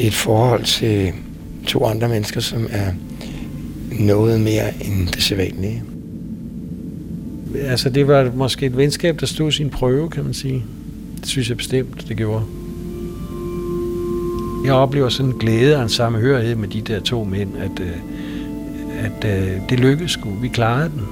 et 0.00 0.14
forhold 0.14 0.64
til 0.64 1.12
to 1.66 1.84
andre 1.84 2.08
mennesker, 2.08 2.40
som 2.40 2.66
er 2.70 2.92
noget 4.00 4.40
mere 4.40 4.84
end 4.84 5.08
det 5.08 5.22
sædvanlige. 5.22 5.82
Altså, 7.54 7.90
det 7.90 8.08
var 8.08 8.30
måske 8.34 8.66
et 8.66 8.76
venskab, 8.76 9.20
der 9.20 9.26
stod 9.26 9.52
sin 9.52 9.70
prøve, 9.70 10.10
kan 10.10 10.24
man 10.24 10.34
sige. 10.34 10.64
Det 11.20 11.28
synes 11.28 11.48
jeg 11.48 11.56
bestemt, 11.56 12.08
det 12.08 12.16
gjorde. 12.16 12.44
Jeg 14.64 14.74
oplever 14.74 15.08
sådan 15.08 15.32
en 15.32 15.38
glæde 15.38 15.76
og 15.76 15.82
en 15.82 15.88
sammenhørighed 15.88 16.54
med 16.54 16.68
de 16.68 16.80
der 16.80 17.00
to 17.00 17.24
mænd, 17.24 17.50
at, 17.56 17.80
øh, 17.80 17.92
at, 19.04 19.24
at 19.24 19.38
øh, 19.38 19.60
det 19.70 19.80
lykkedes 19.80 20.10
sgu. 20.10 20.30
Vi 20.30 20.48
klarede 20.48 20.90
den. 20.90 21.02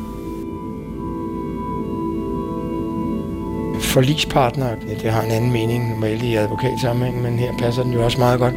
Forlispartner, 3.80 4.74
det 5.02 5.10
har 5.10 5.22
en 5.22 5.30
anden 5.30 5.52
mening 5.52 5.90
normalt 5.90 6.22
i 6.22 6.34
advokatsammenhæng, 6.34 7.22
men 7.22 7.38
her 7.38 7.52
passer 7.58 7.82
den 7.82 7.92
jo 7.92 8.04
også 8.04 8.18
meget 8.18 8.40
godt. 8.40 8.54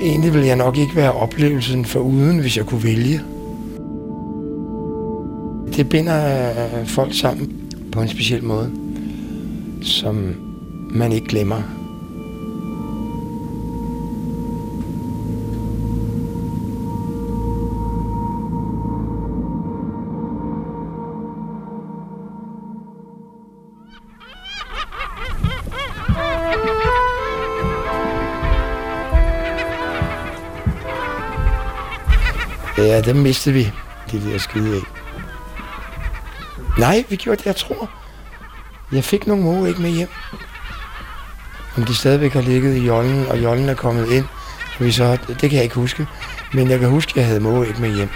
Egentlig 0.00 0.32
ville 0.32 0.46
jeg 0.46 0.56
nok 0.56 0.78
ikke 0.78 0.96
være 0.96 1.12
oplevelsen 1.12 1.84
for 1.84 2.00
uden, 2.00 2.38
hvis 2.38 2.56
jeg 2.56 2.66
kunne 2.66 2.84
vælge. 2.84 3.20
Det 5.76 5.88
binder 5.88 6.50
øh, 6.50 6.86
folk 6.86 7.14
sammen 7.14 7.52
på 7.92 8.00
en 8.00 8.08
speciel 8.08 8.44
måde, 8.44 8.70
som 9.82 10.34
man 10.90 11.12
ikke 11.12 11.26
glemmer. 11.26 11.75
Ja, 33.06 33.10
dem 33.12 33.20
mistede 33.20 33.54
vi, 33.54 33.72
det 34.10 34.22
der 34.22 34.38
skide 34.38 34.76
af. 34.76 34.82
Nej, 36.78 37.04
vi 37.08 37.16
gjorde 37.16 37.38
det, 37.38 37.46
jeg 37.46 37.56
tror. 37.56 37.90
Jeg 38.92 39.04
fik 39.04 39.26
nogle 39.26 39.44
måge 39.44 39.68
ikke 39.68 39.82
med 39.82 39.90
hjem. 39.90 40.08
Om 41.76 41.84
de 41.84 41.94
stadigvæk 41.94 42.32
har 42.32 42.40
ligget 42.40 42.76
i 42.76 42.86
jollen, 42.86 43.26
og 43.26 43.42
jollen 43.42 43.68
er 43.68 43.74
kommet 43.74 44.08
ind, 44.08 44.24
vi 44.80 44.92
så, 44.92 45.18
det 45.28 45.38
kan 45.38 45.52
jeg 45.52 45.62
ikke 45.62 45.74
huske. 45.74 46.06
Men 46.52 46.70
jeg 46.70 46.78
kan 46.78 46.88
huske, 46.88 47.10
at 47.10 47.16
jeg 47.16 47.26
havde 47.26 47.40
måge 47.40 47.68
ikke 47.68 47.80
med 47.80 47.96
hjem. 47.96 48.08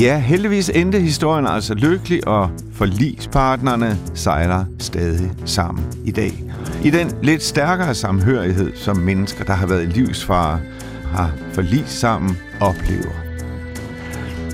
Ja, 0.00 0.18
heldigvis 0.18 0.70
endte 0.74 1.00
historien 1.00 1.46
altså 1.46 1.74
lykkelig, 1.74 2.28
og 2.28 2.50
forlispartnerne 2.72 3.98
sejler 4.14 4.64
stadig 4.78 5.30
sammen 5.44 5.84
i 6.04 6.10
dag. 6.10 6.32
I 6.84 6.90
den 6.90 7.12
lidt 7.22 7.42
stærkere 7.42 7.94
samhørighed, 7.94 8.72
som 8.74 8.96
mennesker, 8.96 9.44
der 9.44 9.52
har 9.52 9.66
været 9.66 9.82
i 9.82 9.86
livsfare, 9.86 10.60
har 11.04 11.32
forlis 11.52 11.88
sammen, 11.90 12.38
oplever. 12.60 13.12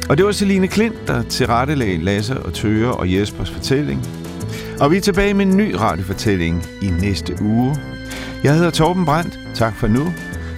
Og 0.08 0.16
det 0.16 0.26
var 0.26 0.32
Celine 0.32 0.68
Klint, 0.68 1.08
der 1.08 1.22
tilrettelagde 1.22 2.04
Lasse 2.04 2.42
og 2.42 2.52
Tøre 2.52 2.92
og 2.92 3.12
Jespers 3.12 3.50
fortælling. 3.50 4.06
Og 4.80 4.90
vi 4.90 4.96
er 4.96 5.00
tilbage 5.00 5.34
med 5.34 5.46
en 5.46 5.56
ny 5.56 5.74
radiofortælling 5.74 6.66
i 6.82 6.86
næste 6.86 7.42
uge. 7.42 7.76
Jeg 8.44 8.54
hedder 8.54 8.70
Torben 8.70 9.04
Brandt. 9.04 9.38
Tak 9.54 9.74
for 9.76 9.86
nu. 9.86 10.12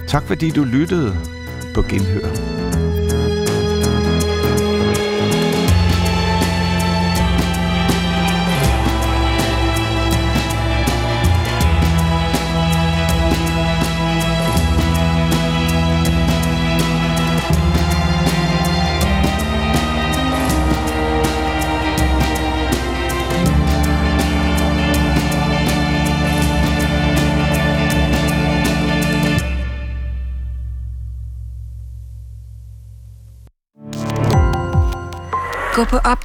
Tak 0.07 0.23
fordi 0.23 0.49
du 0.49 0.63
lyttede 0.63 1.15
på 1.73 1.81
Genhør. 1.81 2.66